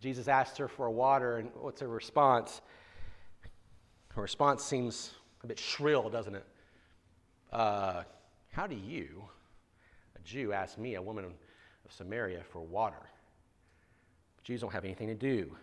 [0.00, 2.60] Jesus asks her for water, and what's her response?
[4.08, 6.44] Her response seems a bit shrill, doesn't it?
[7.52, 8.02] Uh,
[8.52, 9.24] how do you,
[10.16, 11.32] a Jew, ask me, a woman of
[11.88, 13.08] Samaria, for water?
[14.42, 15.56] Jews don't have anything to do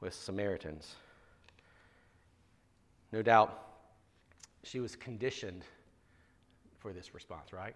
[0.00, 0.94] with Samaritans.
[3.10, 3.58] No doubt
[4.62, 5.64] she was conditioned
[6.78, 7.74] for this response, right?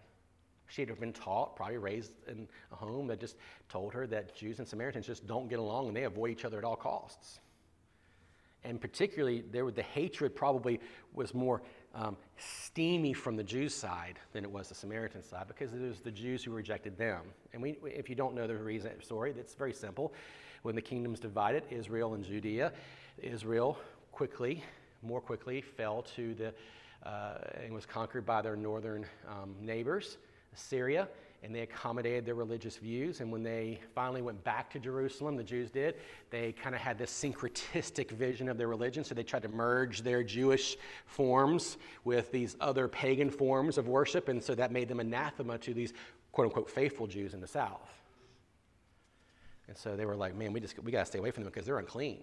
[0.68, 3.36] She had been taught, probably raised in a home that just
[3.68, 6.58] told her that Jews and Samaritans just don't get along and they avoid each other
[6.58, 7.40] at all costs.
[8.64, 10.80] And particularly, there the hatred probably
[11.14, 11.62] was more
[11.94, 16.00] um, steamy from the Jews' side than it was the Samaritan side because it was
[16.00, 17.22] the Jews who rejected them.
[17.52, 20.12] And we, if you don't know the reason story, it's very simple.
[20.62, 22.72] When the kingdoms divided, Israel and Judea,
[23.22, 23.78] Israel
[24.10, 24.64] quickly,
[25.00, 26.52] more quickly, fell to the
[27.04, 30.18] uh, and was conquered by their northern um, neighbors,
[30.56, 31.08] Assyria,
[31.42, 33.20] and they accommodated their religious views.
[33.20, 35.96] And when they finally went back to Jerusalem, the Jews did,
[36.30, 39.04] they kind of had this syncretistic vision of their religion.
[39.04, 44.28] So they tried to merge their Jewish forms with these other pagan forms of worship.
[44.28, 45.92] And so that made them anathema to these
[46.32, 47.92] quote unquote faithful Jews in the South.
[49.68, 51.52] And so they were like, man, we just we got to stay away from them
[51.52, 52.22] because they're unclean.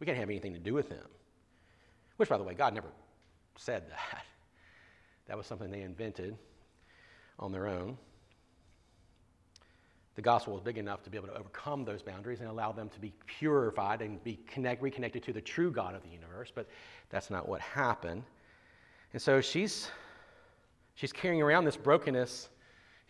[0.00, 1.06] We can't have anything to do with them.
[2.16, 2.88] Which, by the way, God never
[3.56, 4.24] said that.
[5.26, 6.36] That was something they invented
[7.38, 7.96] on their own.
[10.16, 12.88] The gospel was big enough to be able to overcome those boundaries and allow them
[12.88, 16.66] to be purified and be connect, reconnected to the true God of the universe, but
[17.10, 18.22] that's not what happened.
[19.12, 19.90] And so she's,
[20.94, 22.48] she's carrying around this brokenness.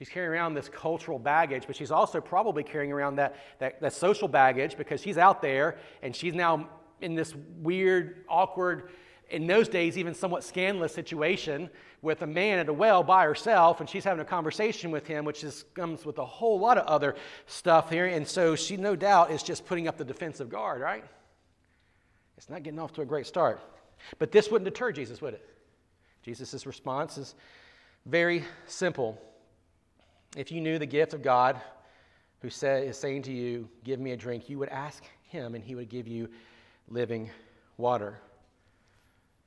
[0.00, 3.92] She's carrying around this cultural baggage, but she's also probably carrying around that, that, that
[3.92, 6.68] social baggage because she's out there and she's now
[7.00, 8.90] in this weird, awkward
[9.30, 11.68] in those days, even somewhat scandalous situation
[12.02, 15.24] with a man at a well by herself, and she's having a conversation with him,
[15.24, 18.06] which is, comes with a whole lot of other stuff here.
[18.06, 21.04] And so she, no doubt, is just putting up the defensive guard, right?
[22.36, 23.60] It's not getting off to a great start.
[24.18, 25.48] But this wouldn't deter Jesus, would it?
[26.22, 27.34] Jesus' response is
[28.04, 29.20] very simple.
[30.36, 31.60] If you knew the gift of God
[32.40, 35.74] who is saying to you, Give me a drink, you would ask him, and he
[35.74, 36.28] would give you
[36.88, 37.30] living
[37.76, 38.20] water.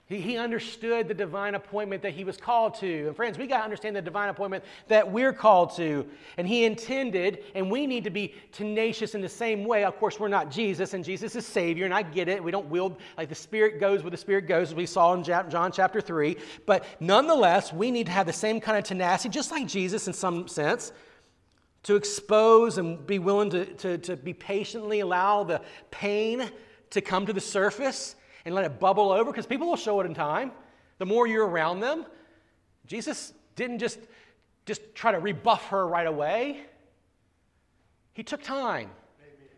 [0.10, 3.08] He, he understood the divine appointment that he was called to.
[3.08, 6.06] And friends, we got to understand the divine appointment that we're called to.
[6.38, 9.84] And he intended, and we need to be tenacious in the same way.
[9.84, 12.44] Of course, we're not Jesus, and Jesus is Savior, and I get it.
[12.44, 15.24] We don't wield, like the Spirit goes where the Spirit goes, as we saw in
[15.24, 16.36] John chapter 3.
[16.66, 20.14] But nonetheless, we need to have the same kind of tenacity, just like Jesus in
[20.14, 20.92] some sense
[21.84, 26.50] to expose and be willing to, to, to be patiently allow the pain
[26.90, 28.16] to come to the surface
[28.50, 30.52] and let it bubble over because people will show it in time.
[30.98, 32.06] The more you're around them,
[32.88, 34.00] Jesus didn't just,
[34.66, 36.62] just try to rebuff her right away.
[38.14, 38.90] He took time.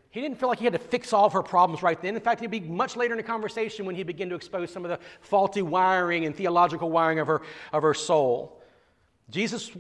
[0.10, 2.15] He didn't feel like he had to fix all of her problems right then.
[2.15, 4.84] In fact, it'd be much later in the conversation when he began to expose some
[4.84, 8.62] of the faulty wiring and theological wiring of her, of her soul.
[9.30, 9.71] Jesus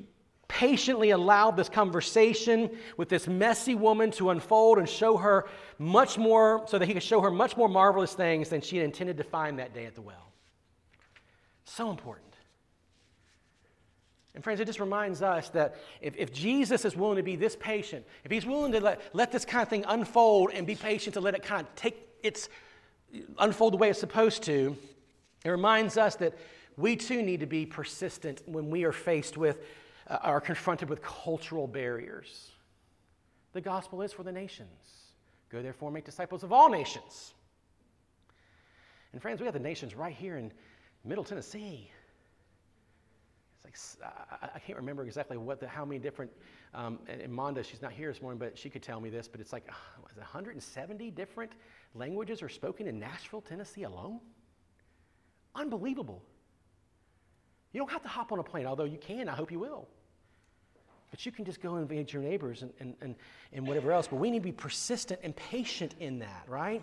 [0.51, 5.47] patiently allowed this conversation with this messy woman to unfold and show her
[5.79, 8.83] much more, so that he could show her much more marvelous things than she had
[8.83, 10.33] intended to find that day at the well.
[11.63, 12.35] So important.
[14.35, 17.55] And friends, it just reminds us that if, if Jesus is willing to be this
[17.55, 21.13] patient, if he's willing to let, let this kind of thing unfold and be patient
[21.13, 22.49] to let it kind of take its
[23.39, 24.75] unfold the way it's supposed to,
[25.45, 26.37] it reminds us that
[26.75, 29.59] we too need to be persistent when we are faced with
[30.11, 32.51] uh, are confronted with cultural barriers.
[33.53, 35.13] The gospel is for the nations.
[35.49, 37.33] Go therefore, make disciples of all nations.
[39.13, 40.51] And friends, we have the nations right here in
[41.05, 41.89] Middle Tennessee.
[43.63, 46.29] It's like I, can't remember exactly what the, how many different.
[46.73, 49.29] Um, and, and Monda, she's not here this morning, but she could tell me this.
[49.29, 49.73] But it's like uh,
[50.17, 51.53] 170 different
[51.95, 54.19] languages are spoken in Nashville, Tennessee alone.
[55.55, 56.21] Unbelievable.
[57.71, 59.29] You don't have to hop on a plane, although you can.
[59.29, 59.87] I hope you will.
[61.11, 63.15] But you can just go and invade your neighbors and, and, and,
[63.53, 64.07] and whatever else.
[64.07, 66.81] But we need to be persistent and patient in that, right?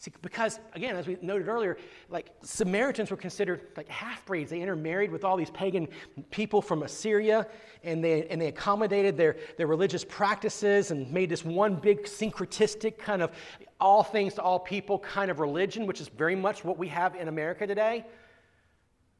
[0.00, 1.76] See, because again, as we noted earlier,
[2.08, 4.50] like Samaritans were considered like half breeds.
[4.50, 5.88] They intermarried with all these pagan
[6.30, 7.48] people from Assyria,
[7.82, 12.96] and they, and they accommodated their, their religious practices and made this one big syncretistic
[12.98, 13.32] kind of
[13.80, 17.16] all things to all people kind of religion, which is very much what we have
[17.16, 18.04] in America today.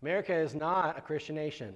[0.01, 1.75] America is not a Christian nation.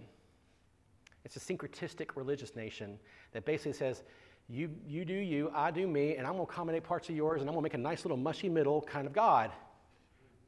[1.25, 2.99] It's a syncretistic religious nation
[3.33, 4.03] that basically says,
[4.49, 7.41] you, you do you, I do me, and I'm going to accommodate parts of yours,
[7.41, 9.51] and I'm going to make a nice little mushy middle kind of God.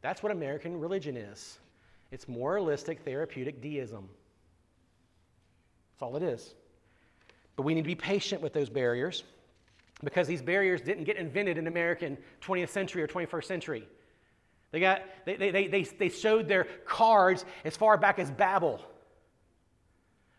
[0.03, 1.59] That's what American religion is.
[2.11, 4.09] It's moralistic, therapeutic deism.
[5.93, 6.55] That's all it is.
[7.57, 9.23] But we need to be patient with those barriers
[10.03, 13.89] because these barriers didn't get invented in American 20th century or 21st century.
[14.73, 18.81] They, got, they, they, they, they showed their cards as far back as Babel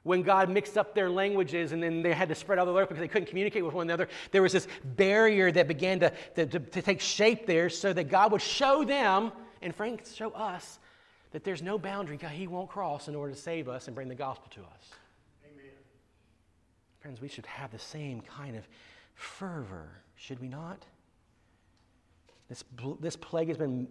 [0.05, 2.89] when God mixed up their languages and then they had to spread out the earth
[2.89, 6.45] because they couldn't communicate with one another, there was this barrier that began to, to,
[6.45, 9.31] to, to take shape there so that God would show them,
[9.63, 10.77] and Frank show us,
[11.31, 14.07] that there's no boundary God, He won't cross in order to save us and bring
[14.07, 14.91] the gospel to us.
[15.43, 15.71] Amen.
[16.99, 18.67] Friends, we should have the same kind of
[19.15, 20.85] fervor, should we not?
[22.47, 22.63] This,
[22.99, 23.87] this plague has been,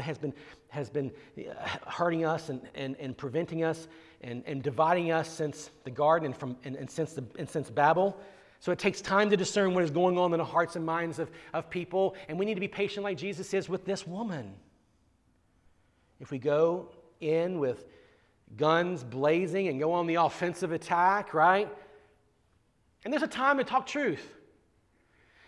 [0.00, 0.32] has been,
[0.68, 3.86] has been uh, hurting us and, and, and preventing us
[4.20, 7.70] and, and dividing us since the garden and, from, and, and, since the, and since
[7.70, 8.18] Babel.
[8.58, 11.20] So it takes time to discern what is going on in the hearts and minds
[11.20, 12.16] of, of people.
[12.28, 14.54] And we need to be patient, like Jesus is with this woman.
[16.18, 17.84] If we go in with
[18.56, 21.68] guns blazing and go on the offensive attack, right?
[23.04, 24.26] And there's a time to talk truth.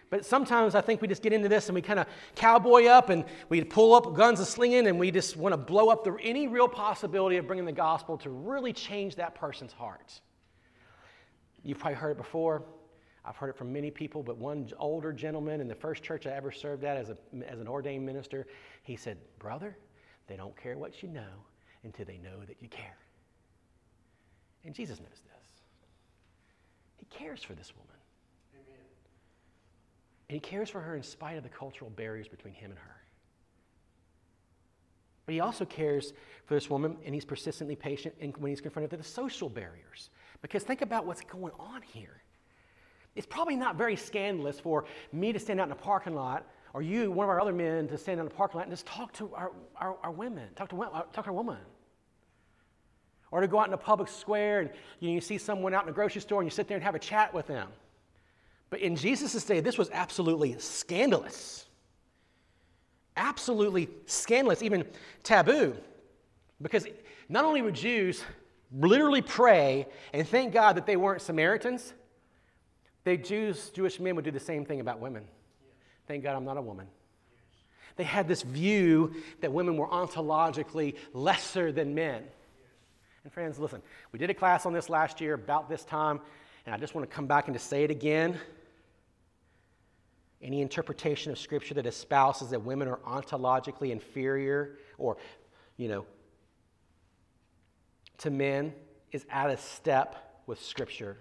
[0.08, 3.10] But sometimes I think we just get into this and we kind of cowboy up
[3.10, 6.16] and we pull up guns a slinging and we just want to blow up the,
[6.22, 10.20] any real possibility of bringing the gospel to really change that person's heart.
[11.64, 12.62] You've probably heard it before.
[13.24, 16.30] I've heard it from many people, but one older gentleman in the first church I
[16.30, 17.16] ever served at as, a,
[17.48, 18.46] as an ordained minister,
[18.84, 19.76] he said, Brother,
[20.28, 21.44] they don't care what you know
[21.82, 22.96] until they know that you care.
[24.64, 25.46] And Jesus knows this.
[26.98, 27.95] He cares for this woman.
[30.28, 32.96] And he cares for her in spite of the cultural barriers between him and her.
[35.24, 36.12] But he also cares
[36.46, 40.10] for this woman, and he's persistently patient when he's confronted with the social barriers.
[40.40, 42.22] Because think about what's going on here.
[43.16, 46.82] It's probably not very scandalous for me to stand out in a parking lot, or
[46.82, 48.86] you, one of our other men, to stand out in a parking lot and just
[48.86, 51.58] talk to our, our, our women, talk to, uh, talk to our woman.
[53.30, 55.82] Or to go out in a public square and you, know, you see someone out
[55.84, 57.68] in a grocery store and you sit there and have a chat with them.
[58.70, 61.66] But in Jesus' day, this was absolutely scandalous.
[63.16, 64.84] Absolutely scandalous, even
[65.22, 65.76] taboo.
[66.60, 66.86] Because
[67.28, 68.22] not only would Jews
[68.72, 71.94] literally pray and thank God that they weren't Samaritans,
[73.04, 75.24] they Jews, Jewish men would do the same thing about women.
[76.08, 76.88] Thank God I'm not a woman.
[77.96, 82.24] They had this view that women were ontologically lesser than men.
[83.24, 86.20] And friends, listen, we did a class on this last year about this time,
[86.66, 88.38] and I just want to come back and to say it again.
[90.42, 95.16] Any interpretation of Scripture that espouses that women are ontologically inferior or,
[95.76, 96.04] you know,
[98.18, 98.74] to men
[99.12, 101.16] is out of step with Scripture.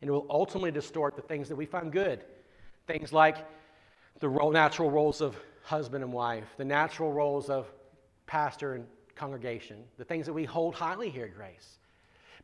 [0.00, 2.22] And it will ultimately distort the things that we find good.
[2.86, 3.38] Things like
[4.20, 7.66] the role, natural roles of husband and wife, the natural roles of
[8.26, 11.78] pastor and congregation, the things that we hold highly here at Grace.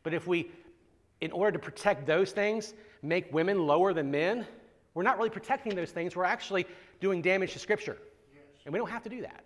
[0.01, 0.51] But if we,
[1.23, 4.45] in order to protect those things, make women lower than men,
[4.93, 6.17] we're not really protecting those things.
[6.17, 6.67] We're actually
[6.99, 7.97] doing damage to Scripture.
[8.33, 8.43] Yes.
[8.65, 9.45] And we don't have to do that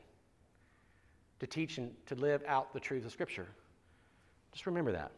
[1.40, 3.46] to teach and to live out the truths of Scripture.
[4.54, 5.12] Just remember that.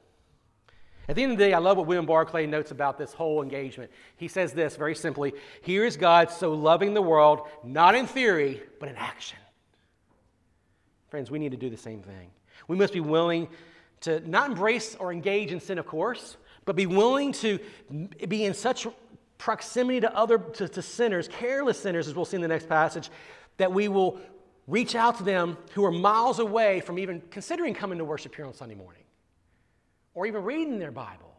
[1.08, 3.42] At the end of the day, I love what William Barclay notes about this whole
[3.42, 3.90] engagement.
[4.18, 8.62] He says this very simply Here is God so loving the world, not in theory,
[8.82, 9.40] but in action.
[11.08, 12.32] Friends, we need to do the same thing.
[12.68, 13.48] We must be willing
[14.02, 17.60] to not embrace or engage in sin, of course, but be willing to
[18.28, 18.88] be in such
[19.38, 23.10] proximity to other to, to sinners, careless sinners, as we'll see in the next passage,
[23.58, 24.20] that we will
[24.68, 28.46] reach out to them who are miles away from even considering coming to worship here
[28.46, 29.04] on Sunday morning
[30.14, 31.34] or even reading their Bible.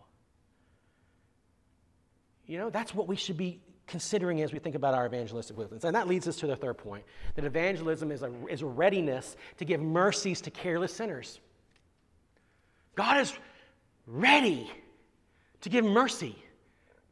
[2.47, 5.85] You know, that's what we should be considering as we think about our evangelistic witness.
[5.85, 7.05] And that leads us to the third point
[7.35, 11.41] that evangelism is a, is a readiness to give mercies to careless sinners.
[12.95, 13.33] God is
[14.07, 14.71] ready
[15.63, 16.37] to give mercy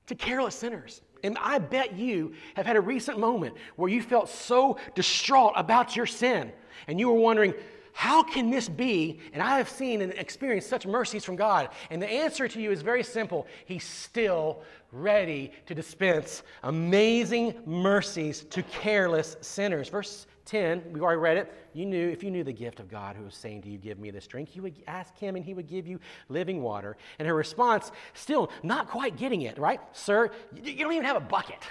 [0.06, 1.02] to careless sinners.
[1.24, 5.96] And I bet you have had a recent moment where you felt so distraught about
[5.96, 6.52] your sin
[6.86, 7.54] and you were wondering,
[7.92, 9.18] how can this be?
[9.32, 11.70] And I have seen and experienced such mercies from God.
[11.90, 18.44] And the answer to you is very simple He's still ready to dispense amazing mercies
[18.50, 19.88] to careless sinners.
[19.88, 21.52] Verse 10, we've already read it.
[21.74, 23.98] You knew, if you knew the gift of God who was saying to you, Give
[23.98, 26.96] me this drink, you would ask him and he would give you living water.
[27.18, 29.80] And her response, still not quite getting it, right?
[29.92, 31.62] Sir, you don't even have a bucket.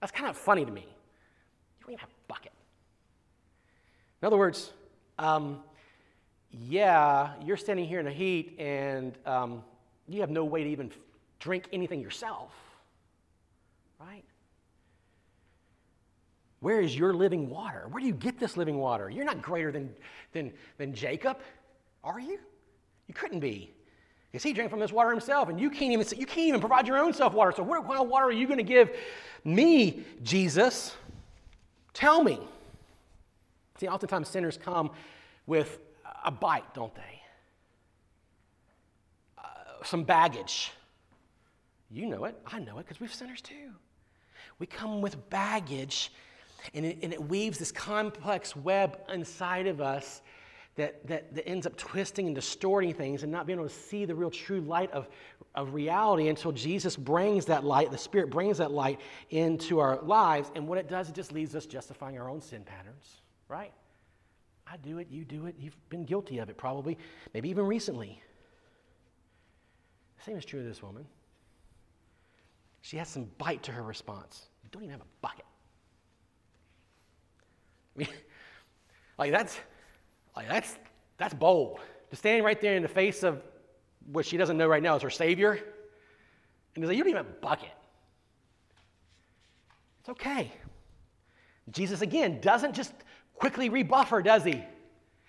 [0.00, 0.82] That's kind of funny to me.
[0.82, 2.52] You don't even have a bucket.
[4.20, 4.72] In other words,
[5.18, 5.62] um,
[6.50, 9.64] yeah, you're standing here in the heat and um,
[10.08, 10.92] you have no way to even
[11.38, 12.52] drink anything yourself,
[14.00, 14.24] right?
[16.60, 17.86] Where is your living water?
[17.90, 19.08] Where do you get this living water?
[19.08, 19.94] You're not greater than,
[20.32, 21.38] than, than Jacob,
[22.02, 22.38] are you?
[23.06, 23.72] You couldn't be.
[24.30, 26.86] Because he drank from this water himself, and you can't even, you can't even provide
[26.86, 27.52] your own self water.
[27.56, 28.94] So, what kind of water are you going to give
[29.44, 30.94] me, Jesus?
[31.94, 32.38] Tell me.
[33.80, 34.90] See, oftentimes sinners come
[35.46, 35.78] with
[36.24, 37.22] a bite, don't they?
[39.38, 39.42] Uh,
[39.84, 40.72] some baggage.
[41.90, 42.36] You know it.
[42.46, 43.72] I know it because we've sinners too.
[44.58, 46.12] We come with baggage,
[46.74, 50.22] and it, and it weaves this complex web inside of us
[50.78, 54.04] that, that, that ends up twisting and distorting things and not being able to see
[54.04, 55.08] the real true light of,
[55.54, 59.00] of reality until Jesus brings that light, the Spirit brings that light
[59.30, 60.50] into our lives.
[60.54, 63.72] And what it does, it just leaves us justifying our own sin patterns, right?
[64.70, 66.96] I do it, you do it, you've been guilty of it probably,
[67.34, 68.22] maybe even recently.
[70.18, 71.06] The same is true of this woman.
[72.82, 74.46] She has some bite to her response.
[74.62, 75.44] You don't even have a bucket.
[77.98, 78.08] I mean,
[79.18, 79.58] like that's
[80.36, 80.78] like that's
[81.16, 81.80] that's bold.
[82.10, 83.42] To stand right there in the face of
[84.10, 87.26] what she doesn't know right now is her savior, and he's like, You don't even
[87.26, 87.68] a bucket.
[90.00, 90.52] It's okay.
[91.70, 92.94] Jesus again doesn't just
[93.34, 94.62] quickly rebuff her, does he?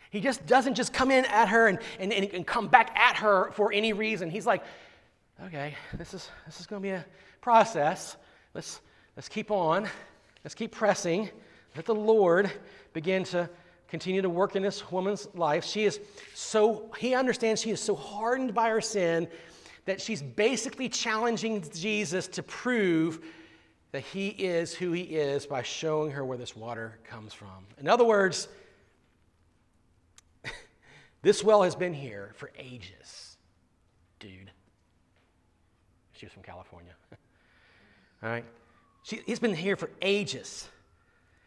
[0.09, 3.51] He just doesn't just come in at her and, and, and come back at her
[3.51, 4.29] for any reason.
[4.29, 4.63] He's like,
[5.45, 7.05] okay, this is, this is going to be a
[7.41, 8.15] process.
[8.53, 8.81] Let's,
[9.15, 9.87] let's keep on.
[10.43, 11.29] Let's keep pressing.
[11.75, 12.51] Let the Lord
[12.93, 13.49] begin to
[13.87, 15.65] continue to work in this woman's life.
[15.65, 15.99] She is
[16.33, 19.27] so, he understands she is so hardened by her sin
[19.85, 23.25] that she's basically challenging Jesus to prove
[23.91, 27.65] that he is who he is by showing her where this water comes from.
[27.79, 28.47] In other words,
[31.23, 33.37] this well has been here for ages,
[34.19, 34.51] dude.
[36.13, 36.93] She was from California.
[38.21, 38.45] All right?
[39.03, 40.67] She, he's been here for ages.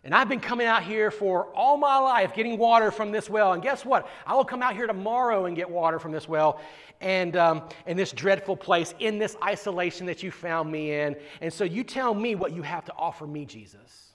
[0.05, 3.53] And I've been coming out here for all my life getting water from this well.
[3.53, 4.09] And guess what?
[4.27, 6.61] I will come out here tomorrow and get water from this well
[7.01, 11.17] and um, in this dreadful place, in this isolation that you found me in.
[11.41, 14.13] And so you tell me what you have to offer me, Jesus.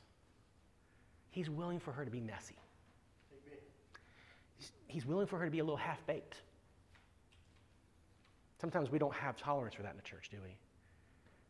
[1.29, 2.55] He's willing for her to be messy,
[4.87, 6.37] He's willing for her to be a little half baked.
[8.59, 10.55] Sometimes we don't have tolerance for that in the church, do we?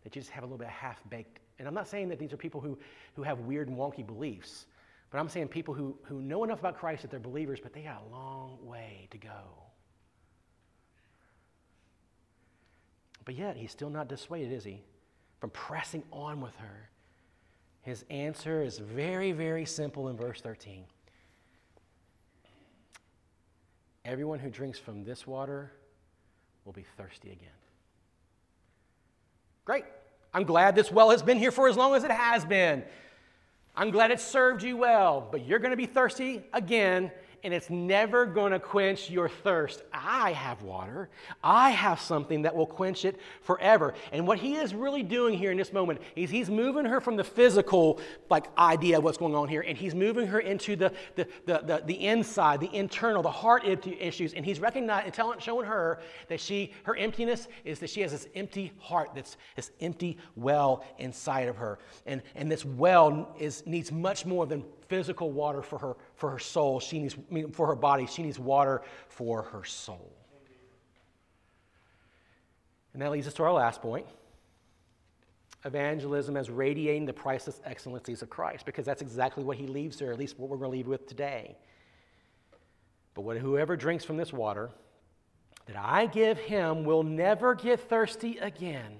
[0.04, 2.20] That you just have a little bit of half baked and I'm not saying that
[2.20, 2.78] these are people who,
[3.16, 4.66] who have weird and wonky beliefs,
[5.10, 7.82] but I'm saying people who, who know enough about Christ that they're believers, but they
[7.82, 9.68] got a long way to go.
[13.26, 14.84] But yet, he's still not dissuaded, is he,
[15.40, 16.90] from pressing on with her.
[17.82, 20.84] His answer is very, very simple in verse 13.
[24.06, 25.72] Everyone who drinks from this water
[26.64, 27.50] will be thirsty again.
[29.66, 29.84] Great.
[30.38, 32.84] I'm glad this well has been here for as long as it has been.
[33.76, 37.10] I'm glad it served you well, but you're going to be thirsty again
[37.44, 39.84] and it's never going to quench your thirst.
[39.94, 41.10] I have water.
[41.44, 43.94] I have something that will quench it forever.
[44.12, 47.16] And what he is really doing here in this moment is he's moving her from
[47.16, 50.92] the physical like idea of what's going on here, and he's moving her into the,
[51.16, 54.34] the, the, the, the inside, the internal, the heart issues.
[54.34, 58.28] And he's recognizing, telling, showing her that she, her emptiness is that she has this
[58.36, 61.80] empty heart, that's this empty well inside of her.
[62.06, 66.40] And, and this well is, needs much more than physical water for her, for her
[66.40, 66.80] soul.
[66.80, 67.16] She needs,
[67.52, 68.06] for her body.
[68.06, 70.14] She needs water for her soul.
[72.94, 74.06] And that leads us to our last point
[75.66, 80.12] evangelism as radiating the priceless excellencies of Christ, because that's exactly what he leaves there,
[80.12, 81.58] at least what we're going to leave with today.
[83.14, 84.70] But whoever drinks from this water
[85.66, 89.00] that I give him will never get thirsty again.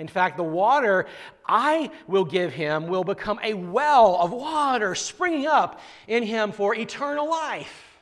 [0.00, 1.06] In fact, the water
[1.46, 6.74] I will give him will become a well of water springing up in him for
[6.74, 8.00] eternal life.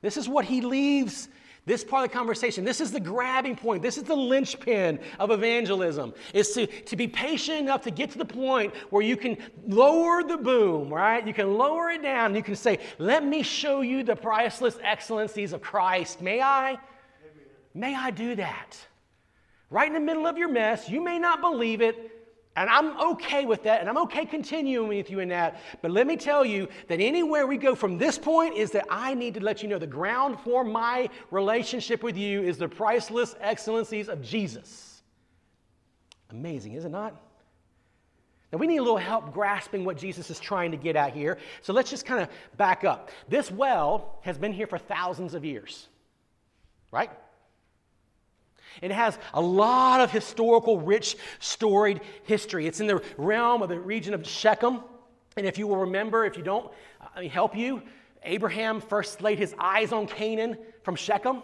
[0.00, 1.28] This is what he leaves
[1.66, 2.64] this part of the conversation.
[2.64, 3.82] This is the grabbing point.
[3.82, 6.12] This is the linchpin of evangelism.
[6.34, 10.22] Is to, to be patient enough to get to the point where you can lower
[10.22, 11.26] the boom, right?
[11.26, 12.34] You can lower it down.
[12.34, 16.20] You can say, Let me show you the priceless excellencies of Christ.
[16.20, 16.78] May I?
[17.72, 18.76] May I do that?
[19.74, 20.88] Right in the middle of your mess.
[20.88, 22.12] You may not believe it,
[22.54, 25.60] and I'm okay with that, and I'm okay continuing with you in that.
[25.82, 29.14] But let me tell you that anywhere we go from this point is that I
[29.14, 33.34] need to let you know the ground for my relationship with you is the priceless
[33.40, 35.02] excellencies of Jesus.
[36.30, 37.20] Amazing, is it not?
[38.52, 41.38] Now, we need a little help grasping what Jesus is trying to get at here.
[41.62, 43.10] So let's just kind of back up.
[43.28, 45.88] This well has been here for thousands of years,
[46.92, 47.10] right?
[48.82, 52.66] It has a lot of historical, rich, storied history.
[52.66, 54.80] It's in the realm of the region of Shechem.
[55.36, 56.70] And if you will remember, if you don't,
[57.14, 57.82] let me help you.
[58.22, 61.42] Abraham first laid his eyes on Canaan from Shechem.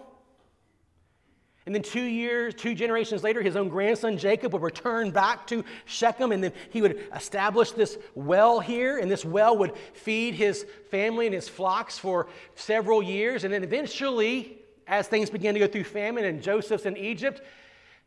[1.66, 5.62] And then two years, two generations later, his own grandson Jacob would return back to
[5.84, 10.64] Shechem, and then he would establish this well here, and this well would feed his
[10.90, 13.44] family and his flocks for several years.
[13.44, 14.58] And then eventually,
[14.90, 17.40] as things begin to go through famine and Joseph's in Egypt,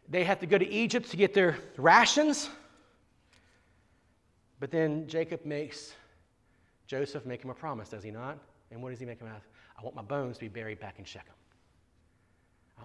[0.10, 2.50] they have to go to Egypt to get their rations.
[4.60, 5.94] But then Jacob makes
[6.86, 8.38] Joseph make him a promise, does he not?
[8.70, 9.48] And what does he make him ask?
[9.80, 11.34] I want my bones to be buried back in Shechem.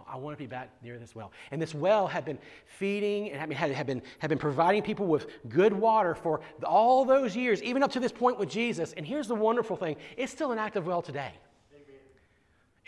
[0.06, 1.32] I want to be back near this well.
[1.50, 5.72] And this well had been feeding and had, been, had been providing people with good
[5.72, 8.92] water for all those years, even up to this point with Jesus.
[8.96, 11.32] And here's the wonderful thing it's still an active well today.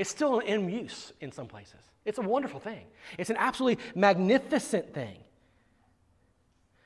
[0.01, 1.82] It's still in use in some places.
[2.07, 2.86] It's a wonderful thing.
[3.18, 5.18] It's an absolutely magnificent thing.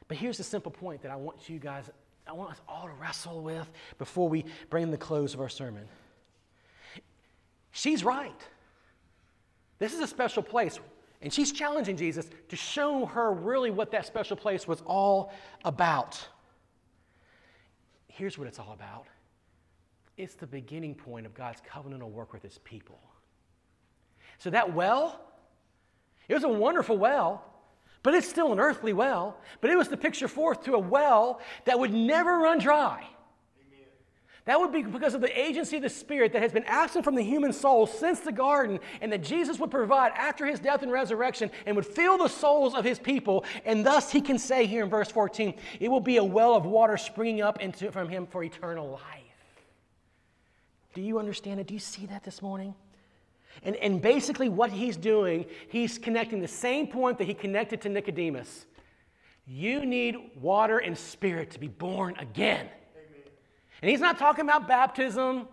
[0.09, 1.89] But here's the simple point that I want you guys,
[2.27, 5.85] I want us all to wrestle with before we bring the close of our sermon.
[7.71, 8.41] She's right.
[9.79, 10.81] This is a special place.
[11.23, 15.33] And she's challenging Jesus to show her really what that special place was all
[15.65, 16.21] about.
[18.09, 19.07] Here's what it's all about
[20.17, 23.01] it's the beginning point of God's covenantal work with his people.
[24.39, 25.21] So that well,
[26.29, 27.45] it was a wonderful well,
[28.03, 29.39] but it's still an earthly well.
[29.61, 33.07] But it was the picture forth to a well that would never run dry.
[34.47, 37.15] That would be because of the agency of the Spirit that has been absent from
[37.15, 40.93] the human soul since the garden, and that Jesus would provide after his death and
[40.93, 43.47] resurrection and would fill the souls of his people.
[43.65, 46.67] And thus he can say here in verse 14, it will be a well of
[46.67, 49.14] water springing up into, from him for eternal life.
[50.95, 51.67] Do you understand it?
[51.67, 52.75] Do you see that this morning?
[53.63, 57.89] And, and basically, what he's doing, he's connecting the same point that he connected to
[57.89, 58.67] Nicodemus.
[59.47, 62.67] You need water and spirit to be born again.
[63.83, 65.47] And he's not talking about baptism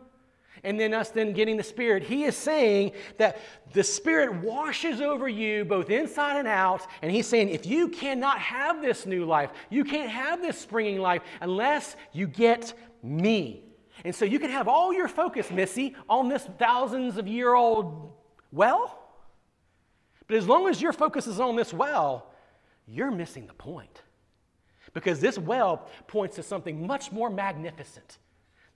[0.64, 2.04] and then us then getting the Spirit.
[2.04, 3.40] He is saying that
[3.74, 6.86] the Spirit washes over you both inside and out.
[7.02, 11.00] And he's saying, if you cannot have this new life, you can't have this springing
[11.00, 13.64] life unless you get me.
[14.04, 18.14] And so you can have all your focus, Missy, on this thousands of year old
[18.52, 18.98] well.
[20.28, 22.32] But as long as your focus is on this well,
[22.88, 24.02] you're missing the point.
[24.94, 28.18] Because this well points to something much more magnificent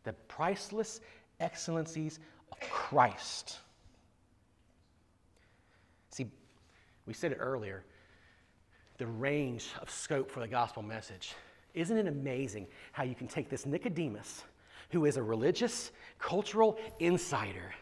[0.04, 1.02] the priceless
[1.40, 2.20] excellencies
[2.52, 3.58] of Christ.
[6.12, 6.28] See,
[7.08, 7.84] we said it earlier
[8.98, 11.34] the range of scope for the gospel message.
[11.74, 14.44] Isn't it amazing how you can take this Nicodemus,
[14.96, 17.74] who is a religious, cultural insider,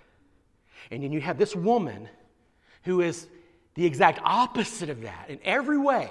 [0.90, 2.10] and then you have this woman
[2.86, 3.28] who is
[3.76, 6.10] the exact opposite of that in every way,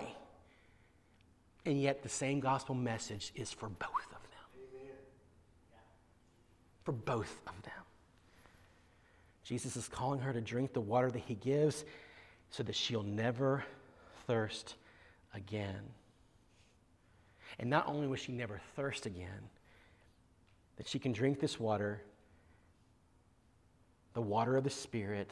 [1.66, 4.90] and yet the same gospel message is for both of them.
[6.84, 7.72] For both of them.
[9.42, 11.84] Jesus is calling her to drink the water that he gives
[12.50, 13.64] so that she'll never
[14.28, 14.76] thirst
[15.34, 15.80] again.
[17.58, 19.50] And not only will she never thirst again,
[20.76, 22.02] that she can drink this water,
[24.14, 25.30] the water of the Spirit.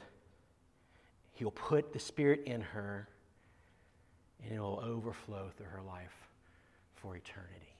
[1.33, 3.09] He'll put the Spirit in her,
[4.45, 6.29] and it will overflow through her life
[6.97, 7.75] for eternity.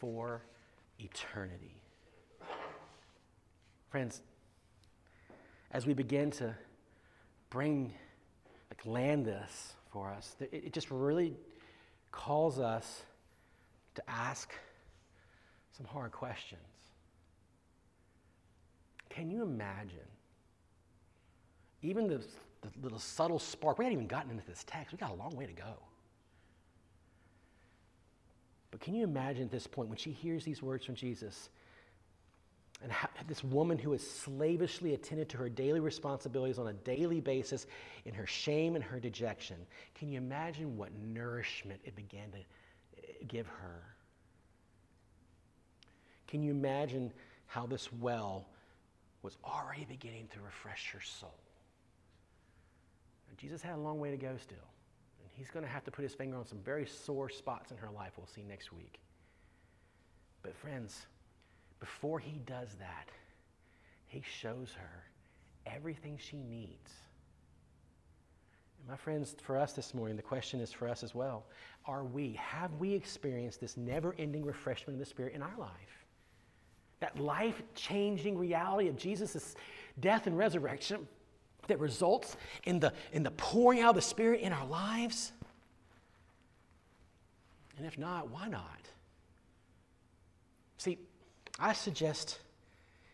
[0.00, 0.42] For
[0.98, 1.76] eternity.
[3.90, 4.22] Friends,
[5.72, 6.54] as we begin to
[7.48, 7.92] bring,
[8.70, 11.36] like, land this for us, it just really
[12.12, 13.02] calls us
[13.94, 14.52] to ask
[15.76, 16.60] some hard questions.
[19.08, 19.98] Can you imagine?
[21.82, 22.18] Even the,
[22.62, 25.34] the little subtle spark, we haven't even gotten into this text, we got a long
[25.36, 25.78] way to go.
[28.70, 31.48] But can you imagine at this point when she hears these words from Jesus
[32.82, 32.92] and
[33.26, 37.66] this woman who has slavishly attended to her daily responsibilities on a daily basis
[38.06, 39.56] in her shame and her dejection?
[39.94, 43.82] Can you imagine what nourishment it began to give her?
[46.30, 47.12] Can you imagine
[47.46, 48.46] how this well
[49.22, 51.34] was already beginning to refresh her soul?
[53.40, 54.58] Jesus had a long way to go still.
[54.58, 57.78] And he's going to have to put his finger on some very sore spots in
[57.78, 58.12] her life.
[58.16, 59.00] We'll see next week.
[60.42, 61.06] But, friends,
[61.80, 63.08] before he does that,
[64.06, 65.04] he shows her
[65.66, 66.92] everything she needs.
[68.78, 71.46] And my friends, for us this morning, the question is for us as well.
[71.86, 75.99] Are we, have we experienced this never ending refreshment of the Spirit in our life?
[77.00, 79.54] That life changing reality of Jesus'
[79.98, 81.08] death and resurrection
[81.66, 85.32] that results in the, in the pouring out of the Spirit in our lives?
[87.78, 88.80] And if not, why not?
[90.76, 90.98] See,
[91.58, 92.40] I suggest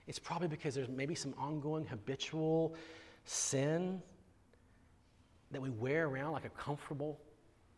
[0.06, 2.74] it's probably because there's maybe some ongoing habitual
[3.24, 4.00] sin
[5.50, 7.20] that we wear around like a comfortable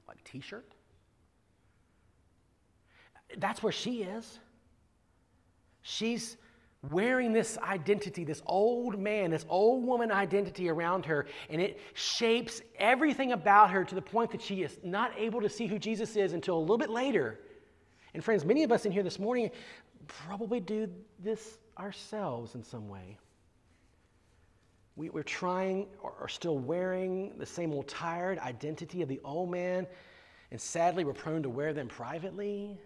[0.07, 0.67] like t-shirt.
[3.37, 4.39] That's where she is.
[5.91, 6.37] She's
[6.91, 12.61] wearing this identity, this old man, this old woman identity around her, and it shapes
[12.79, 16.15] everything about her to the point that she is not able to see who Jesus
[16.15, 17.41] is until a little bit later.
[18.13, 19.51] And, friends, many of us in here this morning
[20.07, 23.17] probably do this ourselves in some way.
[24.95, 29.51] We, are trying or are still wearing the same old tired identity of the old
[29.51, 29.87] man,
[30.51, 32.79] and sadly, we're prone to wear them privately.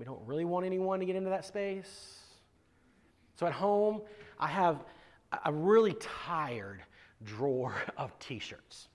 [0.00, 2.16] We don't really want anyone to get into that space.
[3.36, 4.00] So at home,
[4.38, 4.82] I have
[5.44, 6.82] a really tired
[7.22, 8.88] drawer of t shirts.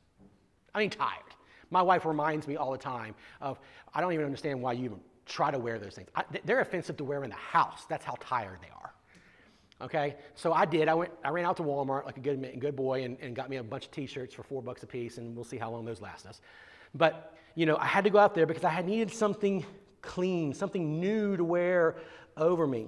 [0.73, 1.21] I mean, tired.
[1.69, 3.59] My wife reminds me all the time of,
[3.93, 6.09] I don't even understand why you even try to wear those things.
[6.15, 7.85] I, they're offensive to wear in the house.
[7.87, 8.91] That's how tired they are.
[9.81, 10.87] Okay, so I did.
[10.87, 11.11] I went.
[11.23, 13.63] I ran out to Walmart like a good good boy and, and got me a
[13.63, 16.25] bunch of T-shirts for four bucks a piece, and we'll see how long those last
[16.25, 16.39] us.
[16.95, 19.65] But you know, I had to go out there because I had needed something
[20.05, 21.95] clean, something new to wear
[22.37, 22.87] over me.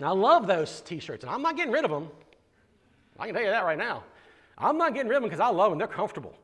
[0.00, 2.08] Now, I love those T-shirts, and I'm not getting rid of them.
[3.18, 4.04] I can tell you that right now.
[4.56, 5.78] I'm not getting rid of them because I love them.
[5.78, 6.34] They're comfortable,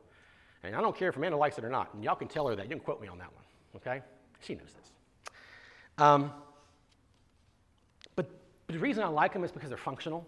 [0.63, 1.93] and I don't care if Amanda likes it or not.
[1.93, 2.63] And y'all can tell her that.
[2.63, 3.43] You can quote me on that one,
[3.77, 4.01] okay?
[4.41, 4.91] She knows this.
[5.97, 6.31] Um,
[8.15, 8.29] but
[8.67, 10.27] the reason I like them is because they're functional.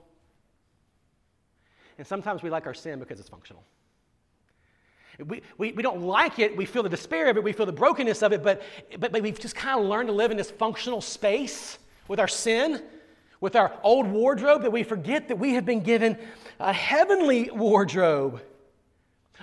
[1.97, 3.63] And sometimes we like our sin because it's functional.
[5.25, 7.71] We, we, we don't like it, we feel the despair of it, we feel the
[7.71, 8.61] brokenness of it, but,
[8.99, 12.27] but, but we've just kind of learned to live in this functional space with our
[12.27, 12.83] sin,
[13.41, 16.17] with our old wardrobe, that we forget that we have been given
[16.59, 18.41] a heavenly wardrobe.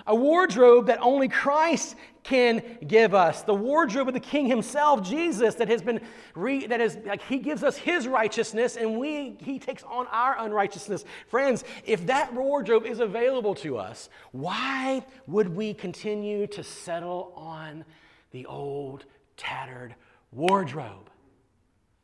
[0.07, 3.43] A wardrobe that only Christ can give us.
[3.43, 6.01] The wardrobe of the King himself, Jesus, that has been,
[6.33, 10.35] re, that is, like, he gives us his righteousness and we, he takes on our
[10.39, 11.05] unrighteousness.
[11.27, 17.85] Friends, if that wardrobe is available to us, why would we continue to settle on
[18.31, 19.05] the old,
[19.37, 19.95] tattered
[20.31, 21.09] wardrobe?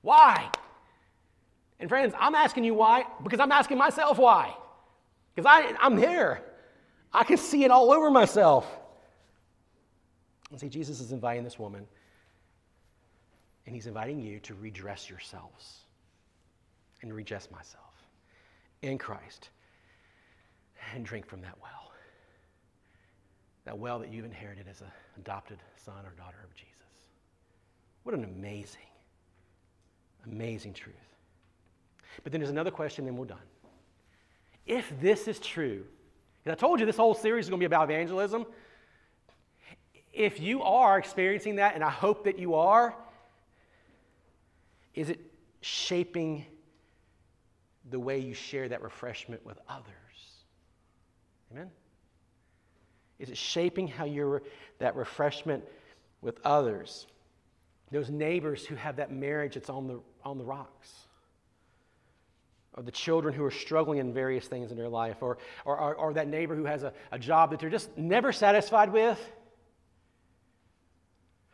[0.01, 0.49] Why?
[1.79, 4.55] And friends, I'm asking you why because I'm asking myself why.
[5.33, 6.43] Because I'm here.
[7.14, 8.66] I can see it all over myself.
[10.49, 11.86] And see, Jesus is inviting this woman,
[13.66, 15.80] and he's inviting you to redress yourselves
[17.01, 17.93] and redress myself
[18.82, 19.49] in Christ
[20.93, 21.91] and drink from that well.
[23.66, 24.88] That well that you've inherited as an
[25.18, 26.72] adopted son or daughter of Jesus.
[28.03, 28.82] What an amazing,
[30.26, 30.95] amazing truth.
[32.24, 33.38] But then there's another question, then we're done.
[34.66, 35.86] If this is true,
[36.45, 38.45] and I told you this whole series is going to be about evangelism.
[40.11, 42.95] If you are experiencing that, and I hope that you are,
[44.93, 45.19] is it
[45.61, 46.45] shaping
[47.89, 49.85] the way you share that refreshment with others?
[51.51, 51.69] Amen?
[53.19, 54.41] Is it shaping how you're
[54.79, 55.63] that refreshment
[56.21, 57.07] with others?
[57.91, 60.91] Those neighbors who have that marriage that's on the, on the rocks
[62.76, 65.95] or the children who are struggling in various things in their life, or, or, or,
[65.95, 69.19] or that neighbor who has a, a job that they're just never satisfied with,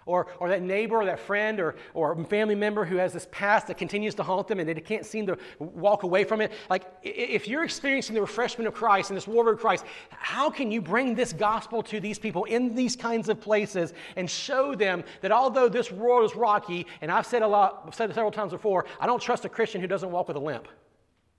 [0.08, 3.68] or, or that neighbor or that friend or, or family member who has this past
[3.68, 6.52] that continues to haunt them and they can't seem to walk away from it.
[6.70, 10.72] Like, if you're experiencing the refreshment of Christ and this word of Christ, how can
[10.72, 15.04] you bring this gospel to these people in these kinds of places and show them
[15.22, 18.32] that although this world is rocky, and I've said a lot, I've said it several
[18.32, 20.68] times before, I don't trust a Christian who doesn't walk with a limp.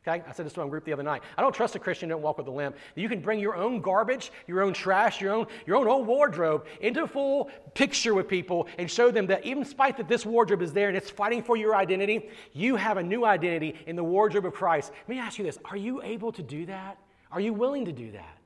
[0.09, 0.23] Okay?
[0.27, 1.23] I said this to my group the other night.
[1.37, 2.77] I don't trust a Christian who don't walk with a limp.
[2.95, 6.67] You can bring your own garbage, your own trash, your own, your own old wardrobe
[6.81, 10.73] into full picture with people and show them that even despite that this wardrobe is
[10.73, 14.47] there and it's fighting for your identity, you have a new identity in the wardrobe
[14.47, 14.93] of Christ.
[15.07, 15.59] Let me ask you this.
[15.67, 16.99] Are you able to do that?
[17.31, 18.39] Are you willing to do that?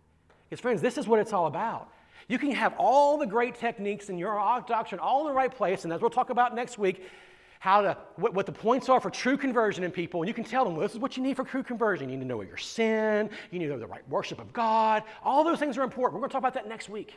[0.49, 1.89] Because friends, this is what it's all about.
[2.29, 4.35] You can have all the great techniques in your
[4.67, 7.05] doctrine all in the right place, and as we'll talk about next week,
[7.63, 10.21] how to, what, what, the points are for true conversion in people.
[10.21, 12.09] And you can tell them, well, this is what you need for true conversion.
[12.09, 13.31] You need to know your sin.
[13.53, 15.05] You need to know the right worship of God.
[15.23, 16.15] All those things are important.
[16.15, 17.15] We're going to talk about that next week.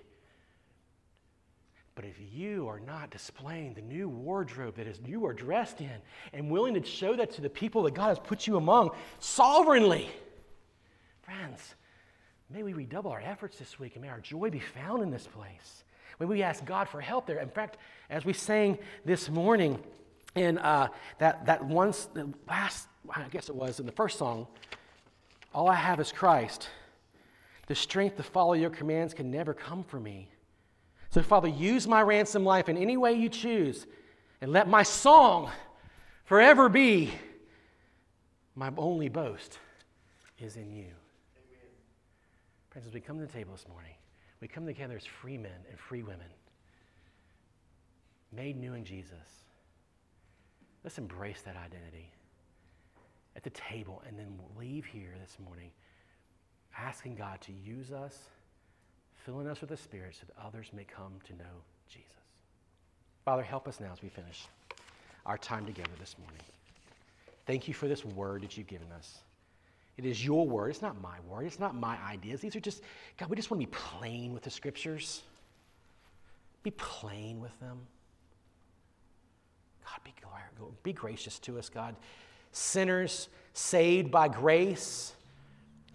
[1.96, 5.90] But if you are not displaying the new wardrobe that is you are dressed in
[6.32, 10.12] and willing to show that to the people that God has put you among sovereignly,
[11.24, 11.74] friends,
[12.52, 15.26] may we redouble our efforts this week and may our joy be found in this
[15.26, 15.86] place.
[16.20, 17.40] May we ask God for help there.
[17.40, 17.78] In fact,
[18.12, 19.80] as we sang this morning,
[20.36, 24.48] in uh, that, that once, the last, I guess it was in the first song,
[25.54, 26.70] All I Have is Christ.
[27.68, 30.30] The strength to follow your commands can never come from me.
[31.10, 33.88] So, Father, use my ransom life in any way you choose,
[34.42, 35.50] and let my song
[36.26, 37.12] forever be
[38.56, 39.60] my only boast
[40.40, 40.84] is in you.
[41.38, 41.72] Amen.
[42.70, 43.94] Friends, as we come to the table this morning,
[44.42, 46.28] we come together as free men and free women,
[48.34, 49.45] made new in Jesus
[50.86, 52.12] Let's embrace that identity
[53.36, 55.72] at the table and then leave here this morning
[56.78, 58.16] asking God to use us,
[59.26, 62.12] filling us with the Spirit so that others may come to know Jesus.
[63.26, 64.46] Father, help us now as we finish
[65.26, 66.44] our time together this morning.
[67.48, 69.18] Thank you for this word that you've given us.
[69.98, 70.70] It is your word.
[70.70, 71.48] It's not my word.
[71.48, 72.42] It's not my ideas.
[72.42, 72.84] These are just,
[73.18, 75.24] God, we just want to be plain with the scriptures.
[76.62, 77.80] Be plain with them.
[79.86, 80.14] God, be,
[80.84, 81.96] be gracious to us, God.
[82.52, 85.14] Sinners saved by grace,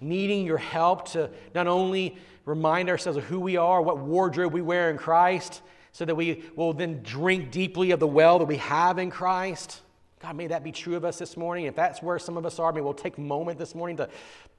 [0.00, 4.62] needing your help to not only remind ourselves of who we are, what wardrobe we
[4.62, 5.62] wear in Christ,
[5.92, 9.80] so that we will then drink deeply of the well that we have in Christ.
[10.20, 11.64] God, may that be true of us this morning.
[11.64, 14.08] If that's where some of us are, may we'll take a moment this morning to,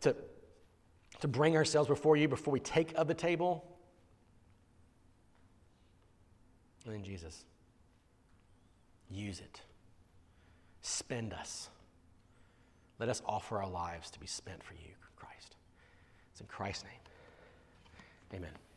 [0.01, 0.15] to,
[1.21, 3.63] to bring ourselves before you before we take of the table.
[6.85, 7.45] And then, Jesus,
[9.11, 9.61] use it.
[10.81, 11.69] Spend us.
[12.99, 15.55] Let us offer our lives to be spent for you, Christ.
[16.31, 16.93] It's in Christ's name.
[18.33, 18.70] Amen.